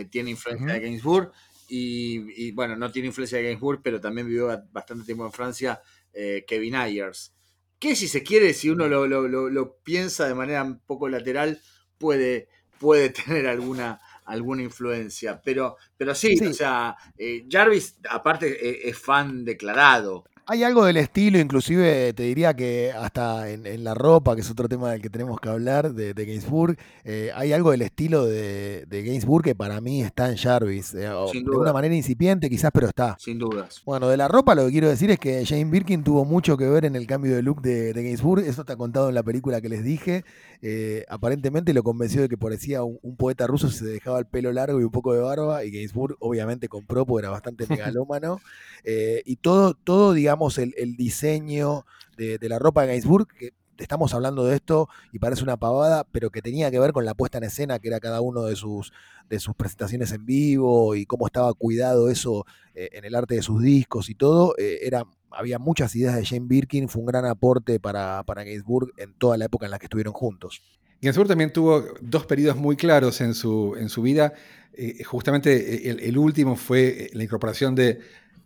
[0.09, 1.31] tiene influencia de Gainsbourg,
[1.73, 5.81] y, bueno, no tiene influencia de Gainsbourg, pero también vivió bastante tiempo en Francia,
[6.11, 7.33] eh, Kevin Ayers.
[7.79, 11.61] Que si se quiere, si uno lo, piensa de manera un poco lateral,
[12.01, 12.49] puede,
[12.79, 15.41] puede tener alguna, alguna influencia.
[15.43, 16.47] Pero, pero sí, Sí.
[16.47, 20.25] o sea, eh, Jarvis, aparte, eh, es fan declarado.
[20.47, 24.49] Hay algo del estilo, inclusive te diría que hasta en, en la ropa, que es
[24.49, 28.25] otro tema del que tenemos que hablar, de, de Gainsbourg, eh, hay algo del estilo
[28.25, 30.93] de, de Gainsbourg que para mí está en Jarvis.
[30.95, 33.15] eh, de una manera incipiente quizás, pero está.
[33.19, 33.81] Sin dudas.
[33.85, 36.67] Bueno, de la ropa lo que quiero decir es que Jane Birkin tuvo mucho que
[36.67, 38.41] ver en el cambio de look de, de Gainsbourg.
[38.43, 40.25] Eso está contado en la película que les dije.
[40.63, 44.25] Eh, aparentemente lo convenció de que parecía un, un poeta ruso si se dejaba el
[44.25, 45.63] pelo largo y un poco de barba.
[45.63, 48.39] Y Gainsbourg obviamente compró porque era bastante megalómano.
[48.83, 51.85] Y todo, todo, digamos, el, diseño
[52.17, 56.29] de, la ropa de Gainsbourg, que estamos hablando de esto y parece una pavada, pero
[56.29, 58.91] que tenía que ver con la puesta en escena, que era cada uno de sus,
[59.29, 63.41] de sus presentaciones en vivo y cómo estaba cuidado eso eh, en el arte de
[63.41, 67.25] sus discos y todo, eh, era, había muchas ideas de Jane Birkin, fue un gran
[67.25, 70.61] aporte para, para Gainsbourg en toda la época en la que estuvieron juntos.
[71.01, 74.33] Gainsbourg también tuvo dos periodos muy claros en su, en su vida.
[74.73, 77.99] Eh, justamente el último fue la incorporación de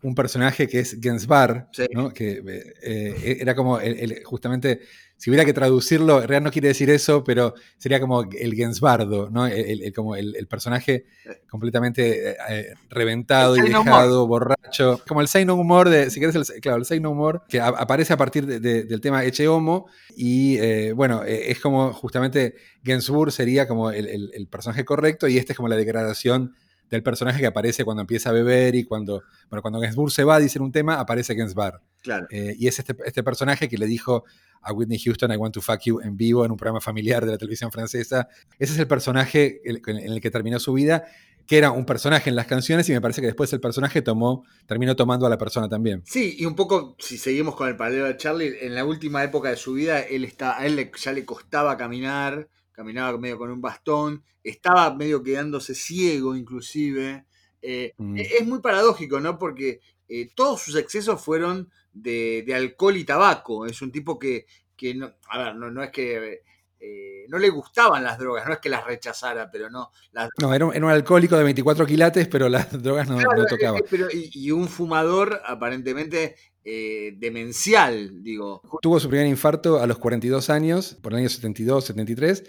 [0.08, 1.88] un personaje que es Gensbar, Sí.
[1.92, 2.14] ¿no?
[2.14, 4.82] que eh, eh, era como el- el- justamente,
[5.18, 9.30] si hubiera que traducirlo, en realidad no quiere decir eso, pero sería como el Gensbardo,
[9.32, 9.48] ¿no?
[9.48, 11.06] El, como el, personaje
[11.50, 16.84] completamente eh, reventado y dejado, borracho, como el No Humor, de, si querés, el, claro,
[16.88, 20.92] el Humor, que a- aparece a partir de- de- del tema Eche Homo, y eh,
[20.94, 25.78] bueno, es como justamente Gensburg sería como el personaje correcto, y esta es como la
[25.78, 26.54] degradación
[26.90, 30.36] del personaje que aparece cuando empieza a beber y cuando, bueno, cuando Gainsbourg se va
[30.36, 31.82] a decir un tema, aparece Gainsbar.
[32.02, 32.28] Claro.
[32.30, 34.26] Eh, y es este, este personaje que le dijo
[34.62, 37.32] a Whitney Houston, I want to fuck you en vivo en un programa familiar de
[37.32, 38.28] la televisión francesa.
[38.60, 41.06] Ese es el personaje en el que terminó su vida,
[41.46, 44.44] que era un personaje en las canciones y me parece que después el personaje tomó,
[44.66, 46.02] terminó tomando a la persona también.
[46.06, 49.50] Sí, y un poco, si seguimos con el paralelo de Charlie, en la última época
[49.50, 53.62] de su vida, él está, a él ya le costaba caminar, caminaba medio con un
[53.62, 57.26] bastón, estaba medio quedándose ciego inclusive.
[57.62, 58.18] Eh, Mm.
[58.18, 59.38] e- Es muy paradójico, ¿no?
[59.40, 63.66] Porque eh, todos sus excesos fueron de, de alcohol y tabaco.
[63.66, 64.46] Es un tipo que,
[64.76, 66.42] que no, a ver, no, no es que
[66.80, 70.54] eh, no le gustaban las drogas, no es que las rechazara, pero no, las No,
[70.54, 73.80] era un, era un alcohólico de 24 quilates, pero las drogas no, Claro, no tocaba.
[73.90, 76.36] pero- y, y un fumador aparentemente
[76.66, 78.62] eh, demencial, digo.
[78.82, 82.44] Tuvo su primer infarto a los 42 años, por el año 72, 73,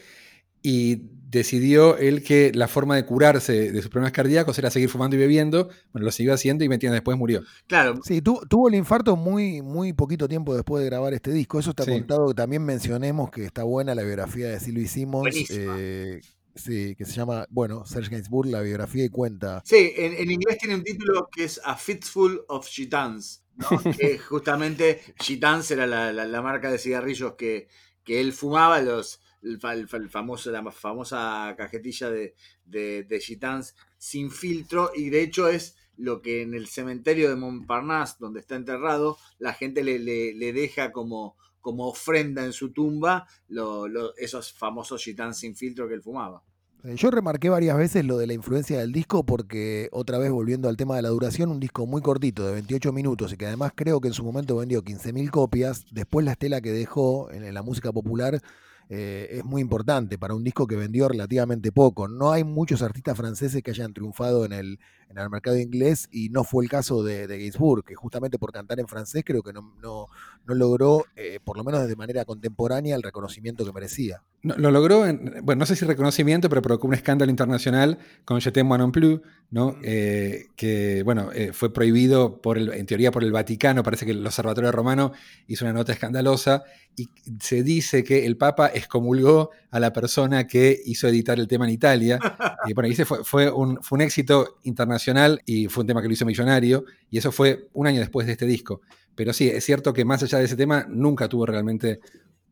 [0.62, 5.17] y decidió él que la forma de curarse de sus problemas cardíacos era seguir fumando
[5.17, 5.69] y bebiendo.
[5.93, 7.43] Bueno, lo siguió haciendo y 20 años después murió.
[7.67, 11.59] Claro, Sí, tu- tuvo el infarto muy, muy poquito tiempo después de grabar este disco.
[11.61, 11.91] Eso está Sí.
[11.91, 12.33] contado.
[12.35, 15.37] También mencionemos que está buena la biografía de Sylvie Simmons.
[15.51, 16.21] Eh,
[16.55, 19.62] sí, que se llama, bueno, Serge Gainsbourg, la biografía y cuenta.
[19.64, 23.69] sí, en, en inglés tiene un título que es A Fistful of Gitans, ¿no?
[23.97, 27.69] que justamente Gitans era la, la- la marca de cigarrillos que,
[28.05, 32.35] que él fumaba, los, el, fa- el fa- el famoso, la famosa cajetilla de,
[32.65, 38.17] de, Gitans sin filtro, y de hecho es lo que en el cementerio de Montparnasse,
[38.21, 43.27] donde está enterrado, la gente le, le- le deja como, como ofrenda en su tumba
[43.49, 46.43] lo- esos famosos Gitans sin filtro que él fumaba.
[46.87, 50.68] Eh, Yo remarqué varias veces lo de la influencia del disco porque, otra vez volviendo
[50.68, 53.72] al tema de la duración, un disco muy cortito, de 28 minutos, y que además
[53.74, 57.62] creo que en su momento vendió 15.000 copias, después la estela que dejó en, la
[57.62, 58.41] música popular
[58.89, 62.07] eh, es muy importante para un disco que vendió relativamente poco.
[62.07, 64.78] No hay muchos artistas franceses que hayan triunfado en el,
[65.09, 68.53] en el mercado inglés y no fue el caso de, de Gainsbourg, que justamente por
[68.53, 70.07] cantar en francés creo que no, no,
[70.47, 74.23] no logró, eh, por lo menos de manera contemporánea, el reconocimiento que merecía.
[74.43, 78.41] No, lo logró, en- bueno, no sé si reconocimiento, pero provocó un escándalo internacional con
[78.41, 79.77] Je t'aime non plus, ¿no?
[79.83, 83.83] Eh, que, bueno, eh, fue prohibido, por el, en teoría, por el Vaticano.
[83.83, 85.13] Parece que el Observatorio Romano
[85.47, 86.63] hizo una nota escandalosa
[86.97, 87.09] y
[87.41, 91.73] se dice que el Papa excomulgó a la persona que hizo editar el tema en
[91.73, 92.19] Italia.
[92.69, 94.95] Y bueno, y ese fue, fue un, fue un éxito internacional
[95.44, 96.84] y fue un tema que lo hizo millonario.
[97.11, 98.80] Y eso fue un año después de este disco.
[99.14, 102.01] Pero sí, es cierto que más allá de ese tema, nunca tuvo realmente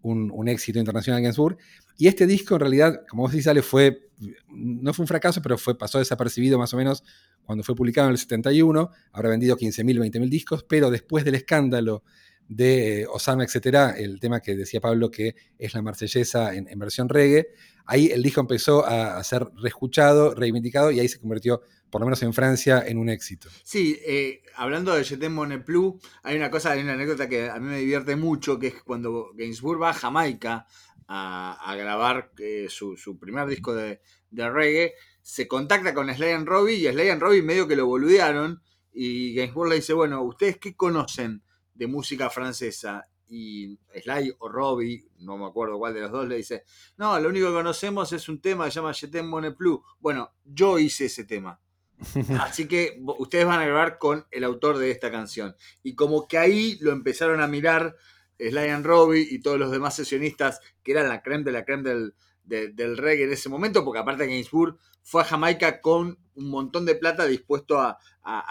[0.03, 1.57] un, éxito internacional Gainsbourg.
[1.97, 4.09] Y este disco, en realidad, como vos decís, Ale, fue,
[4.49, 7.05] no fue un fracaso, pero fue, pasó desapercibido más o menos
[7.45, 8.90] cuando fue publicado en el 71.
[9.12, 12.03] Habrá vendido 15.000, 20.000 discos, pero después del escándalo
[12.49, 16.78] de eh, Osama, etcétera, el tema que decía Pablo que es la marsellesa en, en
[16.78, 17.49] versión reggae,
[17.86, 21.62] ahí el disco empezó a, a ser reescuchado, reivindicado y ahí se convirtió,
[21.95, 23.49] por lo menos en Francia, en un éxito.
[23.62, 27.68] Sí, eh, hablando de Jetem Moneplu, hay una cosa, hay una anécdota que a mí
[27.68, 30.66] me divierte mucho, que es cuando Gainsbourg va a Jamaica
[31.07, 34.01] a, grabar eh, su, su primer disco de,
[34.32, 38.61] reggae, se contacta con Sly and Robbie y Sly and Robbie medio que lo boludearon
[38.92, 43.07] y Gainsbourg le dice, bueno, ¿ustedes qué conocen de música francesa?
[43.28, 46.64] y Sly o Robbie, no me acuerdo cuál de los dos, le dice,
[46.97, 49.55] no, lo único que conocemos es un tema que se llama Je t'aime.
[50.01, 51.61] Bueno, yo hice ese tema.
[52.40, 55.57] Así que ustedes van a grabar con el autor de esta canción.
[55.82, 57.97] Y como que ahí lo empezaron a mirar
[58.38, 61.88] Sly and Robbie y todos los demás sesionistas, que eran la creme de la creme
[61.88, 62.14] del,
[62.45, 66.84] de- del reggae en ese momento, porque aparte Gainsbourg fue a Jamaica con un montón
[66.84, 67.99] de plata dispuesto a,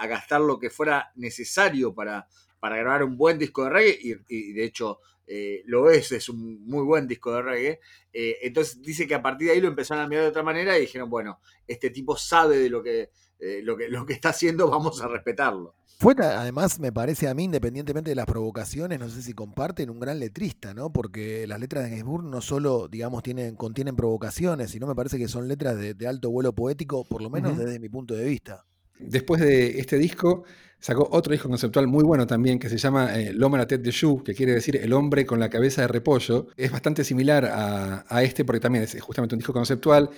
[0.07, 2.27] gastar lo que fuera necesario para,
[2.59, 6.29] para grabar un buen disco de reggae, y, y de hecho eh, lo es, es
[6.29, 7.79] un muy buen disco de reggae.
[8.11, 10.77] Eh, entonces dice que a partir de ahí lo empezaron a mirar de otra manera
[10.77, 13.09] y dijeron, bueno, este tipo sabe de lo que,
[13.43, 15.75] eh, lo que, lo que está haciendo, vamos a respetarlo.
[15.99, 19.99] Fue además, me parece a mí, independientemente de las provocaciones, no sé si comparten, un
[19.99, 20.91] gran letrista, ¿no?
[20.91, 25.27] Porque las letras de Gainsbourg no solo, digamos, tienen, contienen provocaciones, sino me parece que
[25.27, 28.65] son letras de, de alto vuelo poético, por lo menos desde mi punto de vista.
[28.99, 30.43] Después de este disco,
[30.79, 33.83] sacó otro disco conceptual muy bueno también que se llama eh, L'homme à la tête
[33.83, 36.47] de chou, que quiere decir el hombre con la cabeza de repollo.
[36.57, 40.09] Es bastante similar a, a este porque también es justamente un disco conceptual,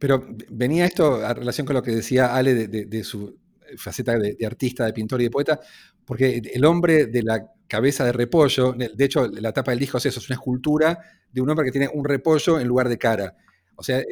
[0.00, 3.38] pero venía esto a relación con lo que decía Ale de, de- de su
[3.78, 5.60] faceta de, de artista, de pintor y de poeta,
[6.04, 10.06] porque el hombre de la cabeza de repollo, de hecho la tapa del disco es
[10.06, 10.98] eso, es una escultura
[11.32, 13.36] de un hombre que tiene un repollo en lugar de cara.
[13.76, 14.02] O sea,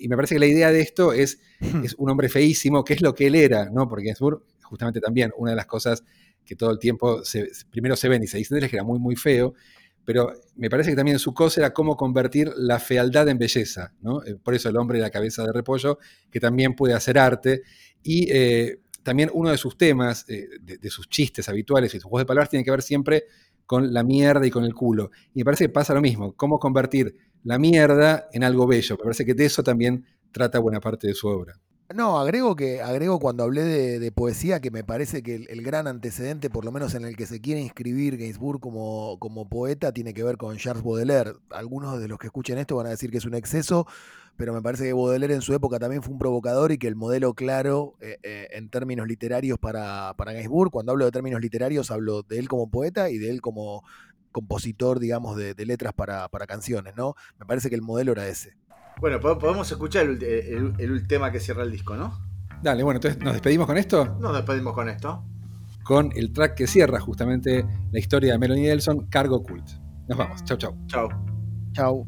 [0.00, 1.38] y me parece que la idea de esto es
[1.84, 3.88] es un hombre feísimo, que es lo que él era, ¿no?
[3.88, 6.02] Porque Gainsbourg, justamente también, una de las cosas
[6.44, 8.98] que todo el tiempo se- primero se ven y se dicen es que era muy,
[8.98, 9.54] muy feo,
[10.06, 14.24] pero me parece que también su cosa era cómo convertir la fealdad en belleza, ¿no?
[14.24, 15.98] Eh, Por eso el hombre de la cabeza de repollo,
[16.30, 17.62] que también puede hacer arte,
[18.02, 22.04] y eh, también uno de sus temas, eh, de, de sus chistes habituales y sus
[22.04, 23.24] juegos de palabras, tiene que ver siempre
[23.66, 25.10] con la mierda y con el culo.
[25.34, 28.96] Y me parece que pasa lo mismo, cómo convertir la mierda en algo bello.
[28.96, 31.60] Me parece que de eso también trata buena parte de su obra.
[31.94, 35.86] No, agrego que agrego cuando hablé de, poesía que me parece que el, el gran
[35.86, 40.12] antecedente, por lo menos en el que se quiere inscribir Gainsbourg como, como poeta, tiene
[40.12, 41.34] que ver con Charles Baudelaire.
[41.50, 43.86] Algunos de los que escuchen esto van a decir que es un exceso,
[44.36, 46.96] pero me parece que Baudelaire en su época también fue un provocador y que el
[46.96, 51.92] modelo claro eh, eh, en términos literarios para, para Gainsbourg, cuando hablo de términos literarios,
[51.92, 53.84] hablo de él como poeta y de él como
[54.32, 57.14] compositor, digamos, de, de letras para, para canciones, ¿no?
[57.38, 58.56] Me parece que el modelo era ese.
[59.00, 62.18] Bueno, po- podemos escuchar el, ulti- el- el- el tema que cierra el disco, ¿no?
[62.62, 65.22] Dale, bueno, entonces nos despedimos con esto, Nos despedimos con esto.
[65.84, 69.68] con el track que cierra justamente la historia de Melanie Nelson, Cargo Cult.
[70.08, 70.74] Nos vamos, chau chau.
[70.86, 71.08] Chao.
[71.72, 72.06] Chau.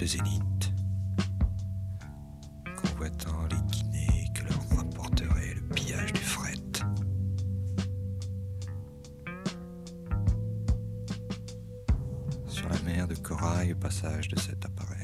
[0.00, 0.16] les
[13.08, 14.97] de corail au passage de cet appareil.